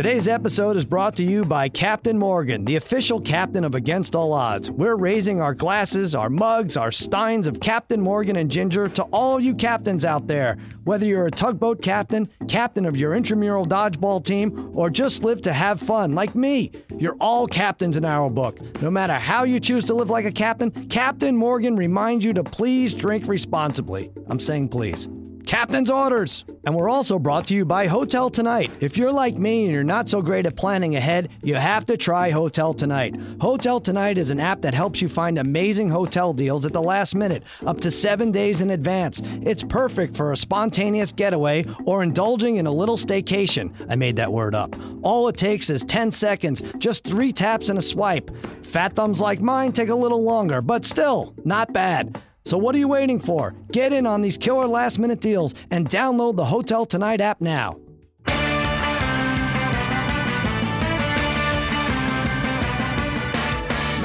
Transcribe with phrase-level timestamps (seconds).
[0.00, 4.32] Today's episode is brought to you by Captain Morgan, the official captain of Against All
[4.32, 4.70] Odds.
[4.70, 9.38] We're raising our glasses, our mugs, our steins of Captain Morgan and Ginger to all
[9.38, 10.56] you captains out there.
[10.84, 15.52] Whether you're a tugboat captain, captain of your intramural dodgeball team, or just live to
[15.52, 18.58] have fun like me, you're all captains in our book.
[18.80, 22.42] No matter how you choose to live like a captain, Captain Morgan reminds you to
[22.42, 24.10] please drink responsibly.
[24.30, 25.10] I'm saying please.
[25.50, 26.44] Captain's orders.
[26.64, 28.70] And we're also brought to you by Hotel Tonight.
[28.78, 31.96] If you're like me and you're not so great at planning ahead, you have to
[31.96, 33.16] try Hotel Tonight.
[33.40, 37.16] Hotel Tonight is an app that helps you find amazing hotel deals at the last
[37.16, 39.20] minute, up to seven days in advance.
[39.42, 43.74] It's perfect for a spontaneous getaway or indulging in a little staycation.
[43.88, 44.76] I made that word up.
[45.02, 48.30] All it takes is 10 seconds, just three taps and a swipe.
[48.64, 52.22] Fat thumbs like mine take a little longer, but still, not bad.
[52.44, 53.54] So what are you waiting for?
[53.70, 57.76] Get in on these killer last minute deals and download the Hotel Tonight app now.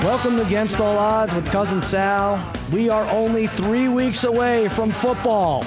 [0.03, 2.53] Welcome to Against All Odds with Cousin Sal.
[2.71, 5.63] We are only three weeks away from football.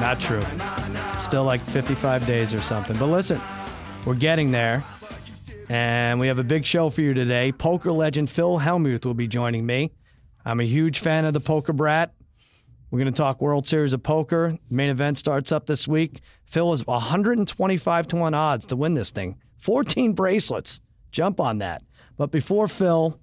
[0.00, 0.42] Not true.
[1.20, 2.98] Still like 55 days or something.
[2.98, 3.40] But listen,
[4.06, 4.82] we're getting there.
[5.68, 7.52] And we have a big show for you today.
[7.52, 9.92] Poker legend Phil Hellmuth will be joining me.
[10.44, 12.12] I'm a huge fan of the Poker Brat.
[12.90, 14.58] We're going to talk World Series of Poker.
[14.68, 16.20] Main event starts up this week.
[16.44, 19.38] Phil is 125 to 1 odds to win this thing.
[19.58, 20.80] 14 bracelets.
[21.10, 21.82] Jump on that.
[22.16, 23.18] But before Phil,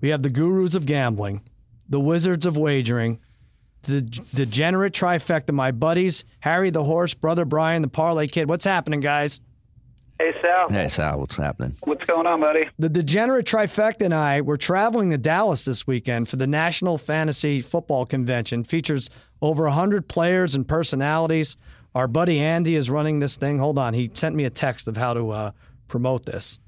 [0.00, 1.42] we have the gurus of gambling,
[1.88, 3.20] the wizards of wagering,
[3.82, 8.48] the degenerate trifecta, my buddies, Harry the Horse, Brother Brian, the Parlay Kid.
[8.48, 9.40] What's happening, guys?
[10.22, 10.68] Hey, Sal.
[10.68, 11.74] Hey, Sal, what's happening?
[11.82, 12.68] What's going on, buddy?
[12.78, 17.60] The degenerate trifecta and I were traveling to Dallas this weekend for the National Fantasy
[17.60, 18.62] Football Convention.
[18.62, 21.56] Features over 100 players and personalities.
[21.96, 23.58] Our buddy Andy is running this thing.
[23.58, 23.94] Hold on.
[23.94, 25.50] He sent me a text of how to uh,
[25.88, 26.60] promote this.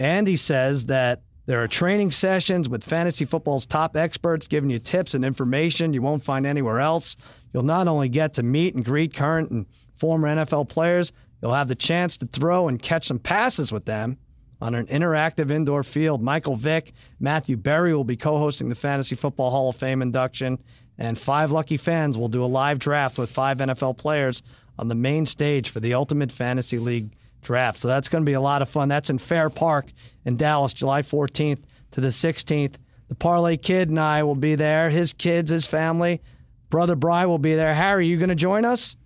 [0.00, 5.14] Andy says that there are training sessions with fantasy football's top experts giving you tips
[5.14, 7.16] and information you won't find anywhere else.
[7.52, 11.68] You'll not only get to meet and greet current and former NFL players, you'll have
[11.68, 14.18] the chance to throw and catch some passes with them
[14.60, 16.22] on an interactive indoor field.
[16.22, 20.58] Michael Vick, Matthew Berry will be co hosting the Fantasy Football Hall of Fame induction,
[20.98, 24.42] and five lucky fans will do a live draft with five NFL players
[24.78, 27.78] on the main stage for the Ultimate Fantasy League draft.
[27.78, 28.88] So that's going to be a lot of fun.
[28.88, 29.86] That's in Fair Park
[30.24, 31.60] in Dallas, July 14th
[31.92, 32.74] to the 16th.
[33.08, 34.90] The Parlay Kid and I will be there.
[34.90, 36.20] His kids, his family.
[36.68, 37.74] Brother Bry will be there.
[37.74, 38.96] Harry, you going to join us?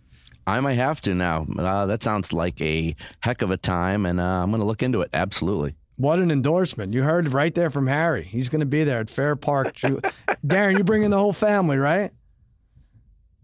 [0.47, 1.47] I might have to now.
[1.59, 4.83] Uh, that sounds like a heck of a time, and uh, I'm going to look
[4.83, 5.11] into it.
[5.13, 5.75] Absolutely.
[5.97, 6.93] What an endorsement.
[6.93, 8.25] You heard right there from Harry.
[8.25, 9.77] He's going to be there at Fair Park.
[10.47, 12.11] Darren, you bring in the whole family, right?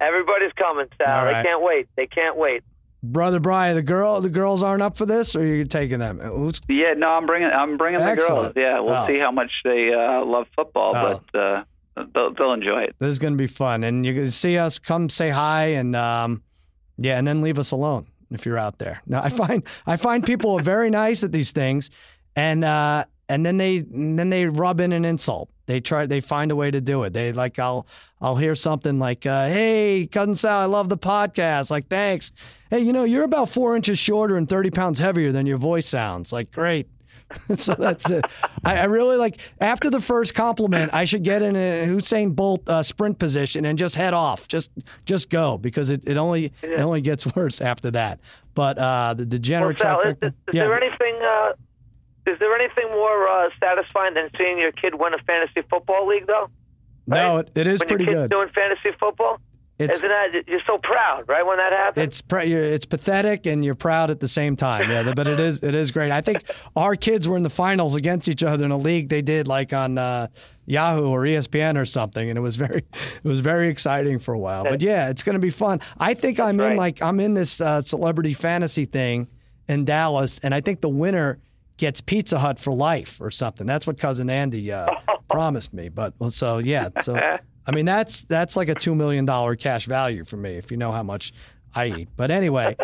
[0.01, 1.25] Everybody's coming, Sal.
[1.25, 1.43] Right.
[1.43, 1.89] They can't wait.
[1.97, 2.63] They can't wait.
[3.03, 6.19] Brother Brian, the girl, the girls aren't up for this, or are you taking them?
[6.19, 6.61] Who's...
[6.69, 8.55] Yeah, no, I'm bringing, I'm bringing Excellent.
[8.55, 8.75] the girls.
[8.75, 9.07] Yeah, we'll oh.
[9.07, 11.23] see how much they uh, love football, oh.
[11.33, 11.65] but uh,
[12.13, 12.97] they'll, they'll enjoy it.
[12.99, 14.81] This is going to be fun, and you can see us.
[14.81, 16.43] Come say hi, and um,
[16.99, 19.01] yeah, and then leave us alone if you're out there.
[19.07, 21.91] Now, I find I find people are very nice at these things,
[22.37, 25.49] and uh, and then they and then they rub in an insult.
[25.67, 27.13] They try they find a way to do it.
[27.13, 27.87] They like I'll
[28.21, 32.33] I'll hear something like, uh, "Hey, cousin Sal, I love the podcast." Like, thanks.
[32.71, 35.87] Hey, you know you're about four inches shorter and thirty pounds heavier than your voice
[35.87, 36.33] sounds.
[36.33, 36.89] Like, great.
[37.55, 38.25] so that's it.
[38.65, 42.67] I, I, really like after the first compliment, I should get in a Usain Bolt
[42.69, 44.71] uh, sprint position and just head off, just
[45.05, 46.71] just go because it, it only yeah.
[46.71, 48.21] it only gets worse after that.
[48.55, 50.65] But uh, the degenerate well, Sal, Is, is, is yeah.
[50.65, 51.21] there anything?
[51.23, 51.53] Uh,
[52.27, 56.27] is there anything more uh, satisfying than seeing your kid win a fantasy football league,
[56.27, 56.49] though?
[57.07, 57.23] Right?
[57.23, 58.31] No, it, it is when pretty your kid's good.
[58.31, 59.41] Doing fantasy football.
[59.79, 61.47] It's, Isn't that you're so proud, right?
[61.47, 64.91] When that happens, it's it's pathetic and you're proud at the same time.
[64.91, 66.11] Yeah, but it is it is great.
[66.11, 69.23] I think our kids were in the finals against each other in a league they
[69.23, 70.27] did like on uh,
[70.67, 74.39] Yahoo or ESPN or something, and it was very it was very exciting for a
[74.39, 74.65] while.
[74.65, 75.81] But yeah, it's going to be fun.
[75.97, 76.73] I think That's I'm right.
[76.73, 79.29] in like I'm in this uh, celebrity fantasy thing
[79.69, 81.39] in Dallas, and I think the winner
[81.77, 83.65] gets Pizza Hut for life or something.
[83.65, 84.89] That's what cousin Andy uh,
[85.31, 85.89] promised me.
[85.89, 87.39] But so yeah, so
[87.69, 90.79] I mean, that's that's like a two million dollar cash value for me if you
[90.79, 91.35] know how much
[91.75, 92.09] I eat.
[92.17, 92.77] But anyway,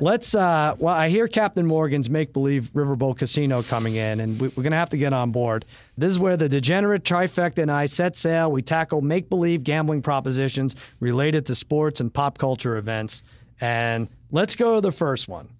[0.00, 0.34] let's.
[0.34, 4.50] Uh, well, I hear Captain Morgan's make believe Riverboat Casino coming in, and we, are
[4.52, 5.66] going to have to get on board.
[5.98, 8.50] This is where the degenerate trifecta and I set sail.
[8.50, 13.22] We tackle make believe gambling propositions related to sports and pop culture events.
[13.60, 15.50] And let's go to the first one.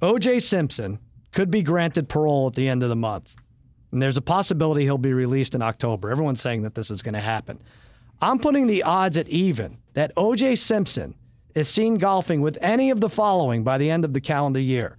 [0.00, 0.38] O.J.
[0.38, 1.00] Simpson
[1.32, 3.34] could be granted parole at the end of the month.
[3.90, 6.10] And there's a possibility he'll be released in October.
[6.10, 7.58] Everyone's saying that this is going to happen.
[8.22, 11.16] I'm putting the odds at even that OJ Simpson
[11.56, 14.96] is seen golfing with any of the following by the end of the calendar year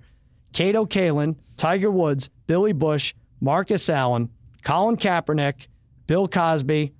[0.52, 4.30] Kato Kaelin, Tiger Woods, Billy Bush, Marcus Allen,
[4.64, 5.68] Colin Kaepernick,
[6.06, 6.94] Bill Cosby,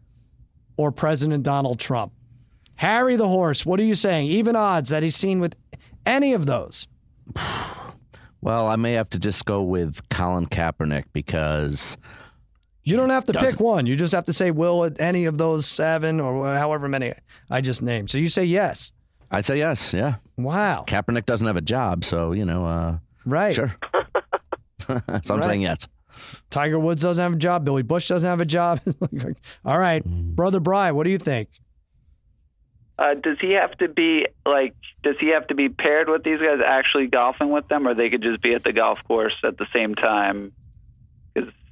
[0.78, 2.14] or President Donald Trump.
[2.76, 4.28] Harry the horse, what are you saying?
[4.28, 5.56] Even odds that he's seen with
[6.06, 6.88] any of those?
[8.42, 11.96] Well, I may have to just go with Colin Kaepernick because
[12.84, 13.86] you don't have to pick one.
[13.86, 17.14] You just have to say will at any of those seven or however many
[17.50, 18.10] I just named.
[18.10, 18.92] So you say yes.
[19.32, 19.94] I say yes.
[19.94, 20.16] Yeah.
[20.38, 20.86] Wow.
[20.88, 22.66] Kaepernick doesn't have a job, so you know.
[22.66, 23.56] Uh, right.
[23.56, 23.76] Sure.
[24.88, 25.44] so I'm right.
[25.44, 25.88] saying yes.
[26.50, 27.66] Tiger Woods doesn't have a job.
[27.66, 28.80] Billy Bush doesn't have a job.
[29.66, 30.36] All right, mm.
[30.36, 31.50] brother Bry, what do you think?
[33.00, 34.76] Uh, does he have to be like?
[35.02, 38.10] Does he have to be paired with these guys, actually golfing with them, or they
[38.10, 40.54] could just be at the golf course at the same time?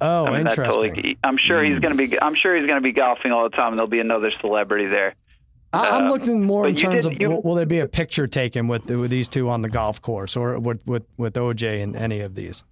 [0.02, 0.94] Oh, I mean, interesting.
[0.94, 1.70] Totally, I'm sure mm.
[1.70, 2.20] he's going to be.
[2.20, 4.86] I'm sure he's going to be golfing all the time, and there'll be another celebrity
[4.86, 5.14] there.
[5.72, 7.86] I, am uh, looking more in terms did, of you, will, will there be a
[7.86, 11.80] picture taken with with these two on the golf course, or with with, with OJ
[11.80, 12.64] in any of these?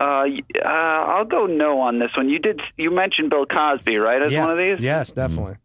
[0.00, 0.24] Uh,
[0.64, 2.30] uh, I'll go no on this one.
[2.30, 2.60] You did.
[2.78, 4.40] You mentioned Bill Cosby, right, as yeah.
[4.40, 4.82] one of these?
[4.82, 5.56] Yes, definitely.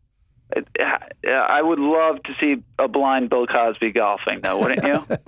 [1.25, 5.03] I would love to see a blind Bill Cosby golfing, though, wouldn't you?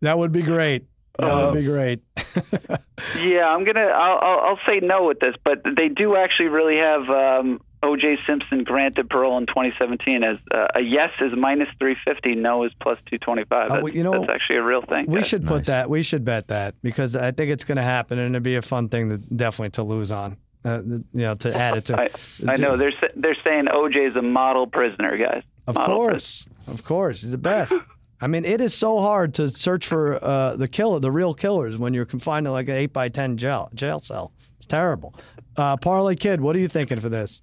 [0.00, 0.84] that would be great.
[1.18, 2.00] That uh, would be great.
[3.18, 3.80] yeah, I'm gonna.
[3.80, 8.18] I'll, I'll, I'll, say no with this, but they do actually really have um, O.J.
[8.26, 12.98] Simpson granted parole in 2017 as uh, a yes is minus 350, no is plus
[13.06, 13.68] 225.
[13.68, 15.06] That's, uh, you know, that's actually a real thing.
[15.06, 15.66] We should put nice.
[15.66, 15.90] that.
[15.90, 18.62] We should bet that because I think it's going to happen, and it'd be a
[18.62, 20.36] fun thing to definitely to lose on.
[20.64, 22.00] Uh, you know, to add it to.
[22.00, 22.10] I,
[22.48, 25.44] I know they're they're saying OJ is a model prisoner, guys.
[25.68, 26.74] Of model course, prisoner.
[26.74, 27.72] of course, he's the best.
[28.20, 31.76] I mean, it is so hard to search for uh, the killer, the real killers,
[31.76, 34.32] when you're confined to like an eight by ten jail jail cell.
[34.56, 35.14] It's terrible.
[35.56, 37.42] Uh, Parlay Kid, what are you thinking for this?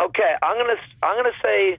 [0.00, 1.78] Okay, I'm gonna I'm gonna say,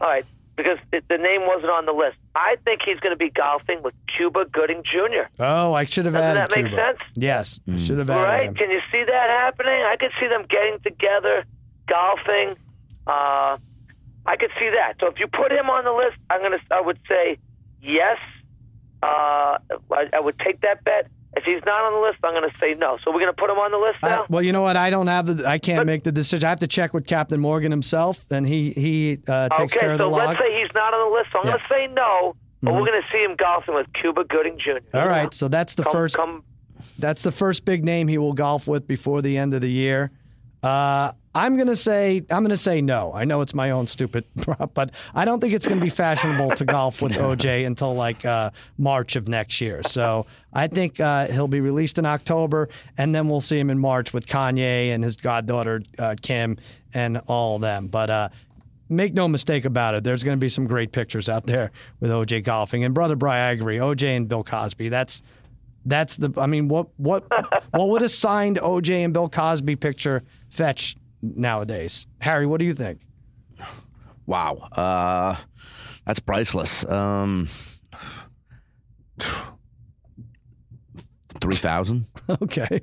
[0.00, 0.24] all right,
[0.56, 2.16] because it, the name wasn't on the list.
[2.34, 5.28] I think he's going to be golfing with Cuba Gooding Jr.
[5.38, 6.50] Oh, I should have Doesn't added.
[6.50, 6.82] that make Cuba.
[6.98, 6.98] sense?
[7.14, 7.78] Yes, mm.
[7.78, 8.22] should have added.
[8.22, 8.48] Right?
[8.48, 8.54] Him.
[8.54, 9.82] Can you see that happening?
[9.84, 11.44] I could see them getting together,
[11.88, 12.56] golfing.
[13.06, 13.58] Uh,
[14.26, 14.94] I could see that.
[15.00, 16.58] So if you put him on the list, I'm gonna.
[16.70, 17.38] I would say
[17.84, 18.18] yes.
[19.02, 19.58] Uh,
[19.92, 21.08] I, I would take that bet.
[21.36, 22.96] If he's not on the list, I'm going to say no.
[23.04, 24.22] So we're going to put him on the list now.
[24.22, 24.76] Uh, well, you know what?
[24.76, 25.48] I don't have the.
[25.48, 26.46] I can't but, make the decision.
[26.46, 29.92] I have to check with Captain Morgan himself, and he he uh, takes okay, care
[29.92, 30.20] of the log.
[30.20, 31.30] Okay, so let's say he's not on the list.
[31.32, 31.52] So I'm yeah.
[31.52, 32.36] going to say no.
[32.62, 32.78] But mm-hmm.
[32.78, 34.96] we're going to see him golfing with Cuba Gooding Jr.
[34.96, 36.16] All right, so that's the come, first.
[36.16, 36.44] Come.
[36.98, 40.12] That's the first big name he will golf with before the end of the year.
[40.62, 43.12] Uh, I'm gonna say I'm gonna say no.
[43.12, 46.50] I know it's my own stupid prop, but I don't think it's gonna be fashionable
[46.52, 49.82] to golf with OJ until like uh, March of next year.
[49.82, 53.78] So I think uh, he'll be released in October, and then we'll see him in
[53.78, 56.56] March with Kanye and his goddaughter uh, Kim
[56.92, 57.88] and all of them.
[57.88, 58.28] But uh,
[58.88, 62.10] make no mistake about it, there's going to be some great pictures out there with
[62.10, 62.84] OJ golfing.
[62.84, 63.78] And brother Bry, I agree.
[63.78, 64.88] OJ and Bill Cosby.
[64.88, 65.22] That's
[65.86, 66.32] that's the.
[66.38, 67.24] I mean, what what
[67.72, 70.96] what would a signed OJ and Bill Cosby picture fetch
[71.36, 72.06] nowadays?
[72.20, 73.00] Harry, what do you think?
[74.26, 75.36] Wow, uh,
[76.06, 76.84] that's priceless.
[76.86, 77.48] Um,
[81.40, 82.06] Three thousand.
[82.40, 82.80] Okay.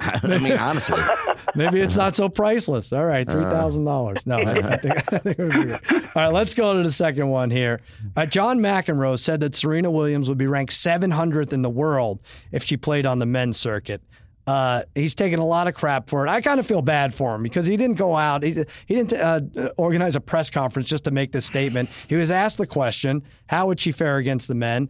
[0.00, 1.00] I mean, honestly,
[1.54, 2.92] maybe it's not so priceless.
[2.92, 4.26] All right, three thousand dollars.
[4.26, 5.80] No, I, I, think, I think it would be good.
[5.92, 7.80] All right, let's go to the second one here.
[8.16, 12.18] Uh, John McEnroe said that Serena Williams would be ranked 700th in the world
[12.50, 14.02] if she played on the men's circuit.
[14.46, 16.30] Uh, he's taking a lot of crap for it.
[16.30, 18.42] I kind of feel bad for him because he didn't go out.
[18.42, 18.54] He,
[18.86, 19.40] he didn't uh,
[19.76, 21.90] organize a press conference just to make this statement.
[22.08, 24.88] He was asked the question, "How would she fare against the men?"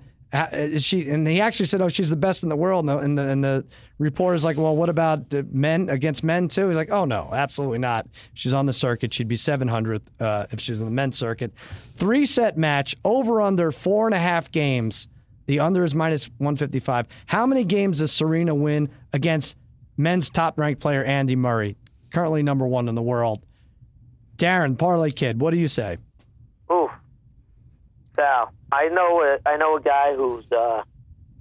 [0.53, 2.99] is she and he actually said, "Oh, she's the best in the world." And the
[2.99, 3.67] and the, and the
[3.99, 8.07] reporter's like, "Well, what about men against men too?" He's like, "Oh no, absolutely not.
[8.33, 9.13] she's on the circuit.
[9.13, 11.53] She'd be 700th uh, if she's in the men's circuit."
[11.97, 15.09] Three set match over under four and a half games.
[15.47, 17.07] The under is minus 155.
[17.27, 19.57] How many games does Serena win against
[19.97, 21.77] men's top ranked player Andy Murray,
[22.11, 23.45] currently number one in the world?
[24.37, 25.99] Darren Parlay Kid, what do you say?
[26.71, 26.91] Ooh,
[28.17, 28.53] Sal.
[28.71, 30.83] I know a, I know a guy who's uh,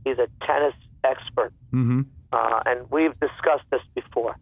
[0.03, 2.01] he's a tennis expert, mm-hmm.
[2.33, 4.35] uh, and we've discussed this before.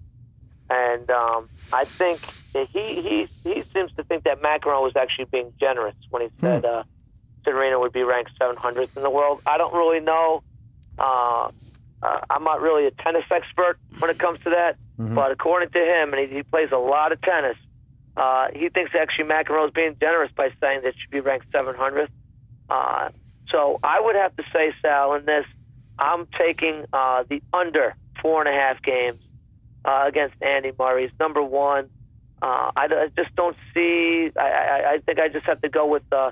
[0.71, 2.19] And um, I think
[2.53, 6.61] he he he seems to think that McEnroe was actually being generous when he said
[6.61, 6.67] hmm.
[6.67, 6.83] uh,
[7.43, 9.41] Serena would be ranked 700th in the world.
[9.45, 10.43] I don't really know.
[10.97, 11.51] Uh,
[12.01, 15.15] uh, I'm not really a tennis expert when it comes to that, mm-hmm.
[15.15, 17.57] but according to him, and he, he plays a lot of tennis,
[18.15, 21.51] uh, he thinks actually McEnroe is being generous by saying that she should be ranked
[21.51, 22.09] 700th.
[22.69, 23.09] Uh,
[23.49, 25.45] so I would have to say, Sal, in this,
[25.97, 29.19] I'm taking uh, the under four and a half games
[29.85, 31.89] uh, against Andy Murray's number one.
[32.41, 34.31] Uh, I, I just don't see.
[34.37, 36.31] I, I, I think I just have to go with uh,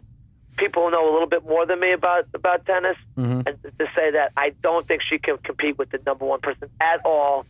[0.57, 3.41] people who know a little bit more than me about about tennis, Mm-hmm.
[3.47, 6.69] and to say that I don't think she can compete with the number one person
[6.81, 7.45] at all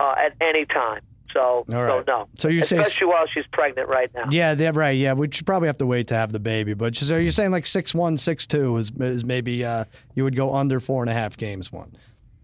[0.00, 1.00] uh, at any time.
[1.32, 2.28] So, so no.
[2.38, 4.26] So you say- especially while she's pregnant right now.
[4.30, 4.96] Yeah, they're right.
[4.96, 6.74] Yeah, we should probably have to wait to have the baby.
[6.74, 9.84] But so you're saying like six one, six two is is maybe uh,
[10.14, 11.96] you would go under four and a half games one.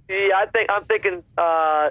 [0.09, 1.90] Yeah, I think I'm thinking uh,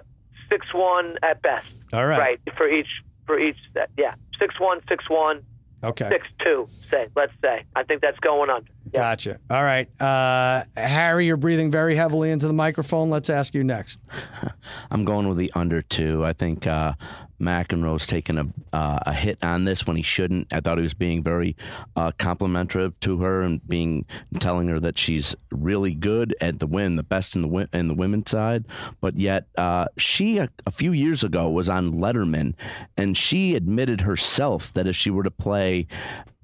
[0.49, 1.67] six one at best.
[1.93, 2.19] All right.
[2.19, 2.89] Right for each
[3.25, 3.89] for each set.
[3.97, 5.41] Yeah, six one, six one,
[5.83, 6.09] Okay.
[6.09, 6.67] six two.
[6.89, 7.63] Say, let's say.
[7.75, 8.69] I think that's going under.
[8.93, 9.39] Gotcha.
[9.49, 9.89] All right.
[10.01, 13.09] Uh, Harry, you're breathing very heavily into the microphone.
[13.09, 13.99] Let's ask you next.
[14.91, 16.25] I'm going with the under two.
[16.25, 16.93] I think uh,
[17.39, 20.51] McEnroe's taken a uh, a hit on this when he shouldn't.
[20.51, 21.55] I thought he was being very
[21.95, 24.05] uh, complimentary to her and being
[24.39, 27.93] telling her that she's really good at the win, the best in the in the
[27.93, 28.65] women's side.
[29.01, 32.53] But yet, uh, she a, a few years ago was on Letterman,
[32.97, 35.87] and she admitted herself that if she were to play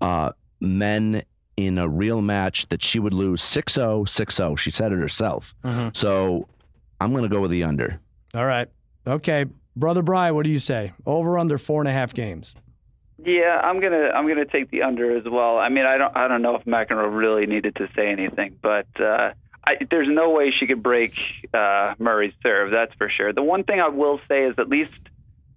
[0.01, 1.23] uh, men
[1.57, 4.57] in a real match, that she would lose 6-0, 6-0.
[4.57, 5.55] She said it herself.
[5.93, 6.47] So
[6.99, 7.99] I'm going to go with the under.
[8.33, 8.67] All right.
[9.07, 9.45] Okay.
[9.75, 10.93] Brother Brian, what do you say?
[11.05, 12.55] Over under four and a half games.
[13.23, 15.57] Yeah, I'm gonna I'm gonna take the under as well.
[15.57, 18.87] I mean, I don't I don't know if McEnroe really needed to say anything, but
[18.99, 19.31] uh,
[19.67, 21.17] I, there's no way she could break
[21.53, 22.71] uh, Murray's serve.
[22.71, 23.33] That's for sure.
[23.33, 24.93] The one thing I will say is at least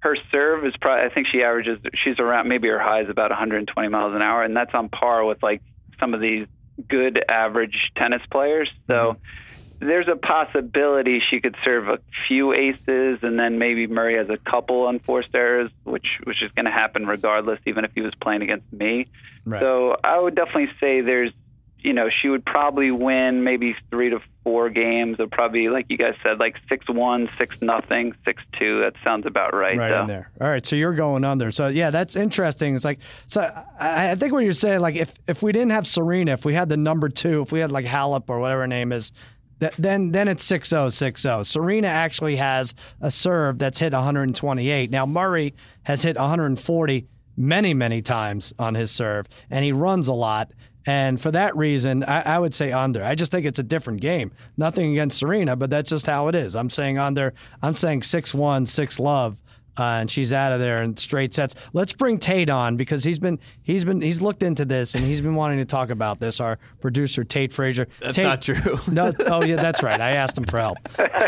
[0.01, 3.31] her serve is probably I think she averages she's around maybe her high is about
[3.31, 5.61] 120 miles an hour, and that's on par with like
[6.01, 6.47] some of these
[6.89, 8.71] good average tennis players.
[8.87, 8.93] So.
[8.95, 9.23] Mm-hmm.
[9.81, 14.37] There's a possibility she could serve a few aces, and then maybe Murray has a
[14.37, 18.43] couple unforced errors, which which is going to happen regardless, even if he was playing
[18.43, 19.07] against me.
[19.45, 19.61] Right.
[19.61, 21.31] So I would definitely say there's,
[21.79, 25.21] you know, she would probably win maybe three to four games.
[25.21, 28.81] Or probably, like you guys said, like six one, six nothing, six two.
[28.81, 29.77] That sounds about right.
[29.77, 30.01] right though.
[30.03, 30.31] in there.
[30.41, 31.51] All right, so you're going under.
[31.51, 32.75] So yeah, that's interesting.
[32.75, 33.43] It's like so.
[33.79, 36.55] I, I think what you're saying, like if if we didn't have Serena, if we
[36.55, 39.13] had the number two, if we had like Halep or whatever her name is.
[39.61, 41.45] th- Then, then it's 6-0, 6-0.
[41.45, 44.91] Serena actually has a serve that's hit 128.
[44.91, 45.53] Now Murray
[45.83, 50.53] has hit 140 many, many times on his serve, and he runs a lot.
[50.89, 53.05] And for that reason, I, I would say under.
[53.05, 54.33] I just think it's a different game.
[54.57, 56.57] Nothing against Serena, but that's just how it is.
[56.57, 57.35] I'm saying under.
[57.63, 59.37] I'm saying 6-1, 6 love.
[59.79, 61.55] Uh, and she's out of there in straight sets.
[61.73, 65.21] Let's bring Tate on because he's been he's been he's looked into this and he's
[65.21, 66.41] been wanting to talk about this.
[66.41, 67.87] Our producer Tate Frazier.
[68.01, 68.79] That's Tate, not true.
[68.89, 70.01] No, oh yeah, that's right.
[70.01, 70.79] I asked him for help.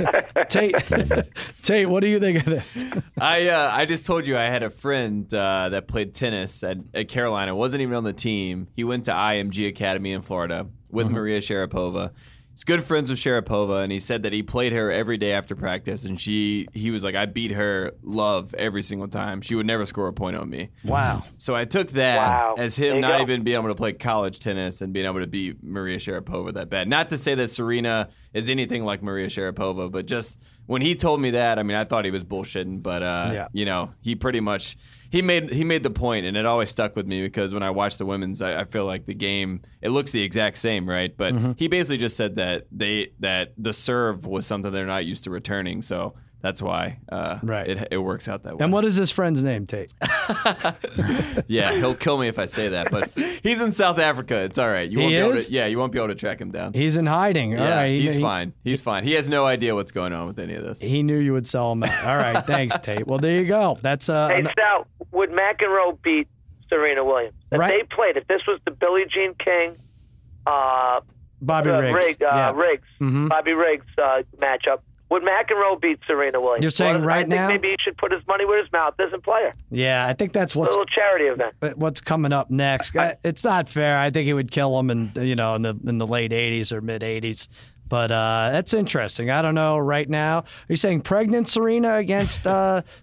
[0.48, 0.74] Tate,
[1.62, 2.76] Tate, what do you think of this?
[3.18, 6.78] I uh, I just told you I had a friend uh, that played tennis at,
[6.94, 7.54] at Carolina.
[7.54, 8.68] wasn't even on the team.
[8.74, 12.10] He went to IMG Academy in Florida with Maria Sharapova.
[12.60, 15.56] He's good friends with Sharapova, and he said that he played her every day after
[15.56, 19.40] practice, and she he was like, I beat her love every single time.
[19.40, 20.68] She would never score a point on me.
[20.84, 21.24] Wow.
[21.38, 22.56] So I took that Wow.
[22.58, 23.22] as him not go.
[23.22, 26.68] even being able to play college tennis and being able to beat Maria Sharapova that
[26.68, 26.86] bad.
[26.86, 30.38] Not to say that Serena is anything like Maria Sharapova, but just
[30.70, 33.48] when he told me that, I mean, I thought he was bullshitting, but uh, Yeah.
[33.52, 34.76] you know, he pretty much
[35.10, 37.70] he made he made the point, and it always stuck with me because when I
[37.70, 41.12] watch the women's, I, I feel like the game it looks the exact same, right?
[41.16, 41.52] But Mm-hmm.
[41.56, 45.30] he basically just said that they that the serve was something they're not used to
[45.30, 46.14] returning, so.
[46.42, 47.68] That's why uh, Right.
[47.68, 48.64] it, it works out that way.
[48.64, 49.92] And what is his friend's name, Tate?
[51.48, 53.10] Yeah, he'll kill me if I say that, but
[53.42, 54.36] he's in South Africa.
[54.42, 54.88] It's all right.
[54.88, 55.48] You He won't be able is?
[55.48, 56.72] to, yeah, you won't be able to track him down.
[56.72, 57.58] He's in hiding.
[57.58, 57.86] All yeah, right.
[57.90, 58.52] He- he's he- fine.
[58.64, 59.04] He's fine.
[59.04, 60.80] He has no idea what's going on with any of this.
[60.80, 62.04] He knew you would sell him out.
[62.04, 62.44] All right.
[62.46, 63.06] Thanks, Tate.
[63.06, 63.78] Well, there you go.
[63.82, 64.28] That's uh.
[64.28, 66.28] Hey, an- Sal, would McEnroe beat
[66.68, 67.34] Serena Williams?
[67.50, 67.72] If Right.
[67.88, 69.76] they played, if this was the Billie Jean King,
[70.46, 71.00] uh,
[71.42, 72.06] Bobby uh, Riggs.
[72.06, 72.52] Rig- uh, yeah.
[72.52, 73.28] Riggs, Mhm.
[73.28, 74.80] Bobby Riggs uh, matchup,
[75.10, 76.62] would McEnroe beat Serena Williams?
[76.62, 77.48] You're saying Well, right I think now?
[77.48, 79.52] Maybe he should put his money where his mouth is and play her.
[79.70, 81.54] Yeah, I think that's A what's little charity event.
[81.78, 82.94] what's coming up next.
[82.96, 83.98] Uh, It's not fair.
[83.98, 86.72] I think he would kill him in you know in the in the late '80s
[86.72, 87.48] or mid '80s.
[87.88, 89.30] But uh, that's interesting.
[89.30, 90.38] I don't know right now.
[90.38, 92.46] Are you saying pregnant Serena against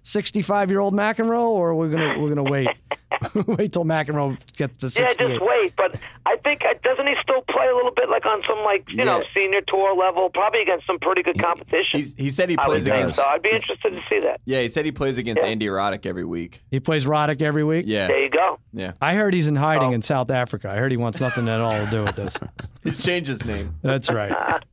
[0.04, 2.68] 65 year old McEnroe, or we're gonna we're gonna wait
[3.48, 5.74] wait till McEnroe gets to Yeah, just wait.
[5.78, 5.96] But
[6.26, 9.06] I think uh, doesn't he still play a little bit like on some like you
[9.06, 12.00] know senior tour level, probably against some pretty good competition.
[12.00, 13.16] He's, he said he I would plays think against.
[13.18, 13.24] so.
[13.26, 14.42] I'd be interested to see that.
[14.46, 15.50] Yeah, he said he plays against Yeah.
[15.50, 16.62] Andy Roddick every week.
[16.70, 17.86] He plays Roddick every week.
[17.88, 18.60] Yeah, There you go.
[18.74, 18.92] yeah.
[19.02, 19.62] I heard he's in Oh.
[19.62, 20.70] hiding in South Africa.
[20.70, 22.36] I heard he wants nothing at all to do with this.
[22.84, 23.76] He's changed his name.
[23.82, 24.32] That's right.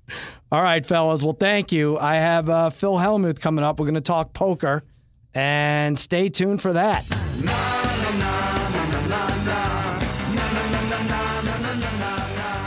[0.53, 1.25] All right, fellas.
[1.25, 1.99] Well, thank you.
[1.99, 3.81] I have uh, Phil Hellmuth coming up.
[3.81, 4.85] We're going to talk poker,
[5.35, 7.05] and stay tuned for that.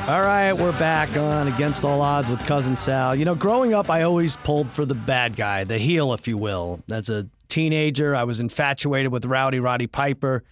[0.08, 3.14] All right, we're back on Against All Odds with Cousin Sal.
[3.14, 6.38] You know, growing up, I always pulled for the bad guy, the heel, if you
[6.38, 6.82] will.
[6.90, 10.46] As a teenager, I was infatuated with Rowdy Roddy Piper.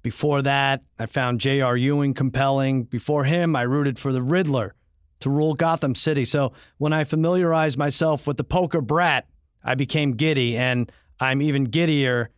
[0.00, 1.76] Before that, I found J.R.
[1.76, 2.84] Ewing compelling.
[2.84, 4.74] Before him, I rooted for the Riddler
[5.20, 6.24] to rule Gotham City.
[6.24, 9.26] So when I familiarized myself with the poker brat,
[9.62, 12.30] I became giddy, and I'm even giddier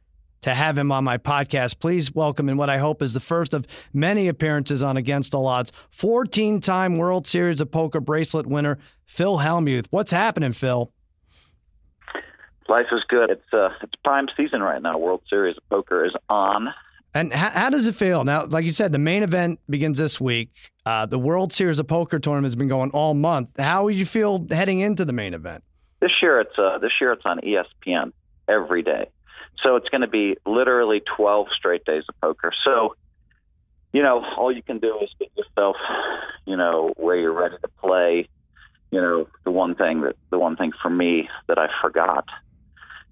[0.47, 1.81] to have him on my podcast.
[1.81, 5.49] Please welcome in what I hope is the first of many appearances on Against All
[5.49, 9.87] Odds, 14 time World Series of Poker bracelet winner, Phil Hellmuth.
[9.91, 10.93] What's happening, Phil?
[12.69, 13.31] Life is good.
[13.31, 14.97] It's uh, it's prime season right now.
[14.99, 16.69] World Series of Poker is on.
[17.13, 18.45] And how, how, does it feel now?
[18.45, 20.51] Like you said, the main event begins this week.
[20.85, 23.49] Uh, the World Series of Poker tournament has been going all month.
[23.59, 25.65] How do you feel heading into the main event?
[26.01, 28.13] This year, it's uh, this year it's on ESPN
[28.49, 29.09] every day.
[29.63, 32.53] So it's going to be literally 12 straight days of poker.
[32.65, 32.95] So,
[33.93, 35.77] you know, all you can do is get yourself,
[36.45, 38.29] you know, where you're ready to play.
[38.91, 42.27] You know, the one thing that the one thing for me that I forgot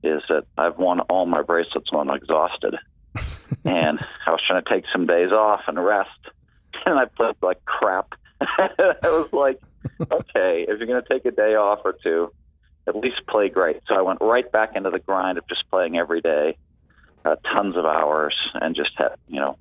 [0.03, 2.77] is that I've won all my bracelets when I'm exhausted.
[3.65, 6.11] and I was trying to take some days off and rest,
[6.87, 8.13] and I played like crap.
[8.41, 9.61] I was like,
[10.01, 12.31] okay, if you're going to take a day off or two,
[12.87, 13.81] at least play great.
[13.87, 16.57] So I went right back into the grind of just playing every day,
[17.25, 19.59] uh, tons of hours, and just had you know,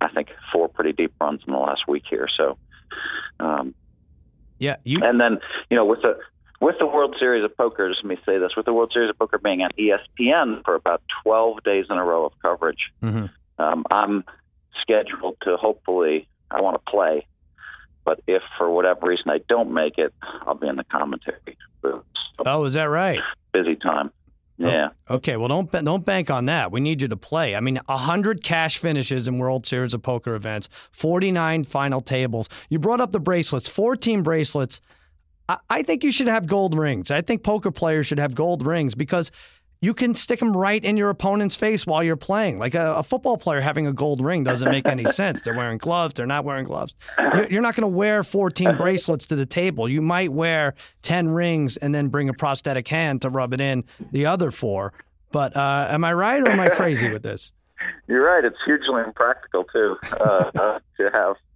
[0.00, 2.28] I think four pretty deep runs in the last week here.
[2.36, 2.58] So,
[3.38, 3.74] um,
[4.58, 5.38] yeah, you and then
[5.70, 6.18] you know with the
[6.60, 9.10] with the World Series of Poker, just let me say this: with the World Series
[9.10, 13.26] of Poker being on ESPN for about 12 days in a row of coverage, mm-hmm.
[13.62, 14.24] um, I'm
[14.80, 17.26] scheduled to hopefully I want to play,
[18.10, 20.12] but if for whatever reason I don't make it,
[20.44, 21.56] I'll be in the commentary.
[22.44, 23.20] Oh, is that right?
[23.52, 24.10] Busy time.
[24.60, 24.88] Oh, yeah.
[25.08, 25.36] Okay.
[25.36, 26.72] Well, don't don't bank on that.
[26.72, 27.54] We need you to play.
[27.54, 32.48] I mean, hundred cash finishes in World Series of Poker events, forty nine final tables.
[32.68, 34.80] You brought up the bracelets, fourteen bracelets.
[35.48, 37.12] I, I think you should have gold rings.
[37.12, 39.30] I think poker players should have gold rings because
[39.82, 42.58] you can stick them right in your opponent's face while you're playing.
[42.58, 45.40] Like a, a football player having a gold ring doesn't make any sense.
[45.40, 46.94] They're wearing gloves, they're not wearing gloves.
[47.34, 49.88] You're, you're not going to wear 14 bracelets to the table.
[49.88, 53.84] You might wear 10 rings and then bring a prosthetic hand to rub it in
[54.12, 54.92] the other four.
[55.32, 57.52] But uh, am I right or am I crazy with this?
[58.06, 58.44] You're right.
[58.44, 61.36] It's hugely impractical too uh, uh, to have.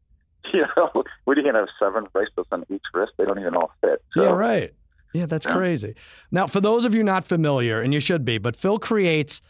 [0.53, 3.13] You know, what are you going to have seven bracelets on each wrist?
[3.17, 4.05] They don't even all fit.
[4.13, 4.25] So.
[4.25, 4.75] Yeah, right.
[5.15, 5.53] Yeah, that's yeah.
[5.53, 5.95] crazy.
[6.33, 9.41] Now, for those of you not familiar, and you should be, but Phil creates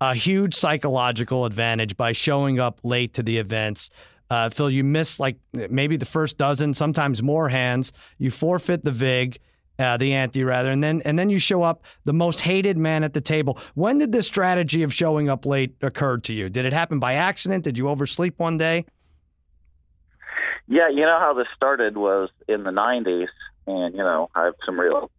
[0.00, 3.88] a huge psychological advantage by showing up late to the events.
[4.28, 7.94] Uh, Phil, you miss like maybe the first dozen, sometimes more hands.
[8.18, 9.38] You forfeit the vig,
[9.78, 13.02] uh, the ante rather, and then and then you show up the most hated man
[13.02, 13.58] at the table.
[13.74, 16.50] When did this strategy of showing up late occur to you?
[16.50, 17.64] Did it happen by accident?
[17.64, 18.84] Did you oversleep one day?
[20.68, 23.28] Yeah, you know how this started was in the '90s
[23.66, 25.10] and you know I have some real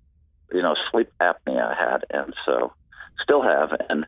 [0.51, 2.73] you know sleep apnea I had, and so
[3.21, 4.05] still have, and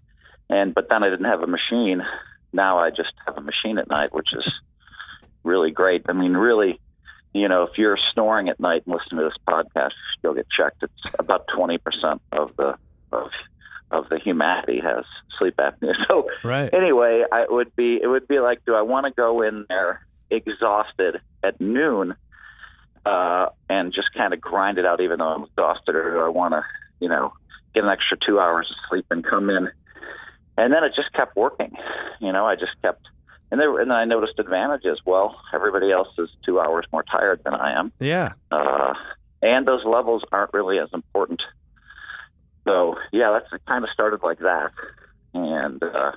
[0.49, 2.01] and but then I didn't have a machine.
[2.51, 4.45] Now I just have a machine at night, which is
[5.43, 6.03] really great.
[6.09, 6.79] I mean, really,
[7.33, 10.83] you know, if you're snoring at night and listening to this podcast, you'll get checked.
[10.83, 12.75] It's about twenty percent of the
[13.11, 13.31] of
[13.91, 15.05] of the humanity has
[15.37, 15.93] sleep apnea.
[16.07, 16.73] So right.
[16.73, 20.05] anyway, I would be it would be like, do I want to go in there
[20.31, 22.15] exhausted at noon
[23.05, 26.53] uh, and just kind of grind it out, even though I'm exhausted, or I want
[26.53, 26.63] to,
[26.99, 27.33] you know,
[27.73, 29.69] get an extra two hours of sleep and come in.
[30.57, 31.75] And then it just kept working.
[32.19, 33.07] You know, I just kept,
[33.51, 34.99] and there, and then I noticed advantages.
[35.05, 37.91] Well, everybody else is two hours more tired than I am.
[37.99, 38.33] Yeah.
[38.51, 38.93] Uh,
[39.41, 41.41] and those levels aren't really as important.
[42.65, 44.71] So yeah, that's it kind of started like that,
[45.33, 46.11] and uh,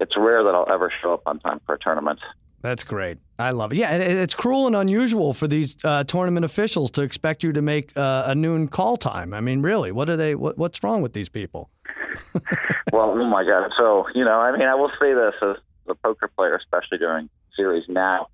[0.00, 2.18] it's rare that I'll ever show up on time for a tournament.
[2.64, 3.18] That's great.
[3.38, 3.76] I love it.
[3.76, 7.94] Yeah, it's cruel and unusual for these uh, tournament officials to expect you to make
[7.94, 9.34] uh, a noon call time.
[9.34, 10.34] I mean, really, what are they?
[10.34, 11.68] What, what's wrong with these people?
[12.90, 13.70] well, oh my God.
[13.76, 15.56] So you know, I mean, I will say this as
[15.88, 18.28] a poker player, especially during series now,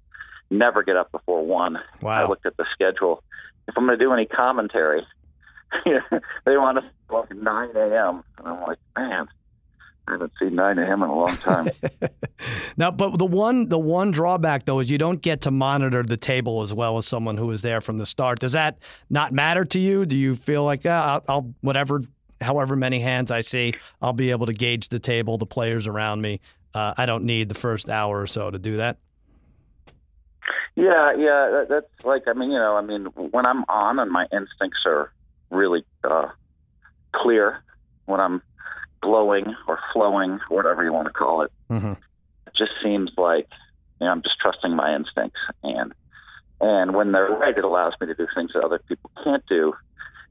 [0.48, 1.80] never get up before one.
[2.00, 2.12] Wow.
[2.12, 3.24] I looked at the schedule.
[3.66, 5.04] If I'm going to do any commentary,
[5.84, 8.22] they want to like 9 a.m.
[8.38, 9.26] and I'm like, man,
[10.08, 11.02] I haven't seen 9 a.m.
[11.02, 11.68] in a long time.
[12.76, 16.16] now, but the one the one drawback though is you don't get to monitor the
[16.16, 18.40] table as well as someone who was there from the start.
[18.40, 20.06] Does that not matter to you?
[20.06, 22.02] Do you feel like uh, I'll, I'll whatever
[22.40, 26.22] however many hands I see, I'll be able to gauge the table, the players around
[26.22, 26.40] me.
[26.74, 28.96] Uh, I don't need the first hour or so to do that.
[30.76, 34.10] Yeah, yeah, that, that's like I mean, you know, I mean, when I'm on and
[34.10, 35.12] my instincts are
[35.50, 36.28] really uh,
[37.12, 37.62] clear,
[38.06, 38.42] when I'm
[39.02, 41.52] glowing or flowing, whatever you want to call it.
[41.70, 41.92] Mm-hmm.
[42.46, 43.48] It just seems like
[44.00, 45.92] you know, I'm just trusting my instincts, and
[46.60, 49.72] and when they're right, it allows me to do things that other people can't do,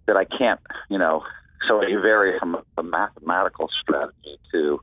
[0.05, 1.23] that I can't, you know.
[1.67, 4.79] So I vary from a, mathematical strategy to,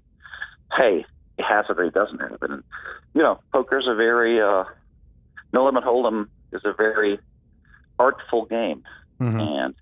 [0.77, 1.07] hey,
[1.39, 2.51] it has it or it doesn't have it.
[2.51, 2.63] And
[3.15, 4.65] you know, poker's a very uh,
[5.53, 7.19] no limit hold'em is a very
[7.99, 8.83] artful game,
[9.21, 9.41] Mhm.
[9.41, 9.75] and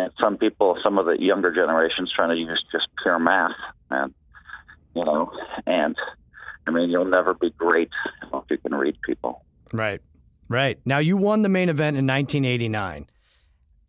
[0.00, 3.52] and some people, some of the younger generations, trying to use just pure math,
[3.90, 4.14] and
[4.94, 5.30] you know,
[5.66, 5.96] and
[6.66, 7.90] I mean, you'll never be great
[8.32, 9.44] if you can read people.
[9.72, 10.00] Right,
[10.48, 10.78] right.
[10.84, 13.06] Now you won the main event in 1989,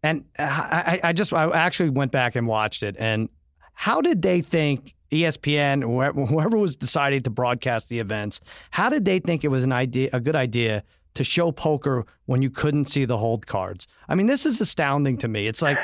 [0.03, 2.95] and I, I, just I actually went back and watched it.
[2.99, 3.29] And
[3.73, 5.83] how did they think ESPN,
[6.27, 10.09] whoever was deciding to broadcast the events, how did they think it was an idea,
[10.13, 13.87] a good idea to show poker when you couldn't see the hold cards?
[14.07, 15.47] I mean, this is astounding to me.
[15.47, 15.77] It's like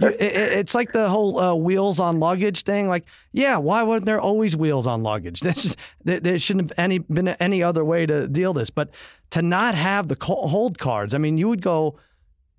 [0.00, 2.88] you, it, it- it's like the whole uh, wheels on luggage thing.
[2.88, 5.40] Like, yeah, why weren't there always wheels on luggage?
[5.52, 8.70] This is, there, there shouldn't have any been any other way to deal this.
[8.70, 8.90] But
[9.30, 11.98] to not have the hold cards, I mean, you would go,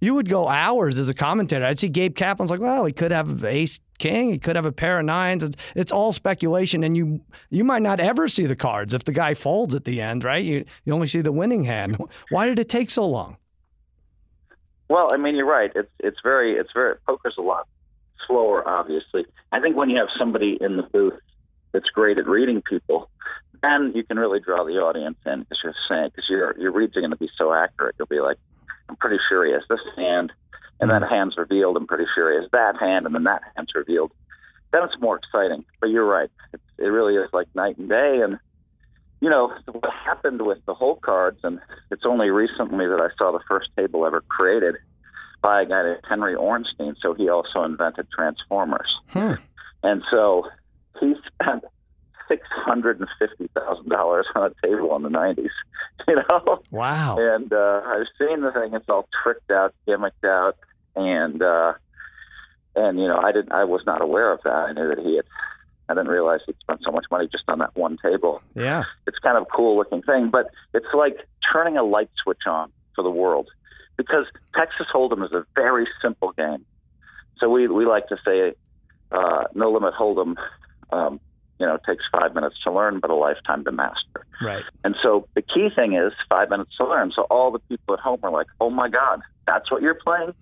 [0.03, 1.63] you would go hours as a commentator.
[1.63, 4.71] I'd see Gabe Kaplan's like, well, he could have ace king, he could have a
[4.71, 5.43] pair of nines.
[5.43, 9.13] It's, it's all speculation, and you you might not ever see the cards if the
[9.13, 10.43] guy folds at the end, right?
[10.43, 11.97] You you only see the winning hand.
[12.31, 13.37] Why did it take so long?
[14.89, 15.71] Well, I mean, you're right.
[15.73, 17.69] It's it's very it's very poker's a lot
[18.27, 18.67] slower.
[18.67, 21.19] Obviously, I think when you have somebody in the booth
[21.71, 23.09] that's great at reading people,
[23.61, 26.97] then you can really draw the audience in because you're saying because your your reads
[26.97, 27.95] are going to be so accurate.
[27.97, 28.37] You'll be like,
[28.89, 30.31] I'm pretty sure he has this hand,
[30.79, 31.77] and that hand's revealed.
[31.77, 34.11] I'm pretty sure he has that hand, and then that hand's revealed.
[34.71, 35.65] Then it's more exciting.
[35.79, 36.29] But you're right.
[36.53, 38.21] It's, it really is like night and day.
[38.23, 38.39] And
[39.21, 41.59] you know what happened with the hole cards, and
[41.91, 44.75] it's only recently that I saw the first table ever created
[45.41, 46.95] by a guy named Henry Orenstein.
[47.01, 48.89] So he also invented Transformers.
[49.07, 49.33] Hmm.
[49.83, 50.47] And so
[50.99, 51.63] he spent
[52.27, 55.51] six hundred and fifty thousand dollars on a table in the nineties.
[56.07, 56.61] You know?
[56.71, 57.17] Wow.
[57.17, 60.57] And uh I've seen the thing, it's all tricked out, gimmicked out
[60.95, 61.73] and uh
[62.75, 64.53] and you know, I didn't I was not aware of that.
[64.53, 65.25] I knew that he had
[65.87, 68.83] I didn't realize he'd spent so much money just on that one table Yeah.
[69.07, 71.17] it's kind of a cool looking thing, but it's like
[71.53, 73.49] turning a light switch on for the world
[73.95, 76.65] because Texas Hold'em is a very simple game.
[77.37, 78.55] So we we like to say
[79.11, 80.35] uh, no limit Hold'em,
[80.91, 81.19] um,
[81.59, 84.25] you know, takes five minutes to learn, but a lifetime to master.
[84.41, 84.63] Right.
[84.83, 87.11] And so the key thing is five minutes to learn.
[87.15, 90.33] So all the people at home are like, oh my God, that's what you're playing?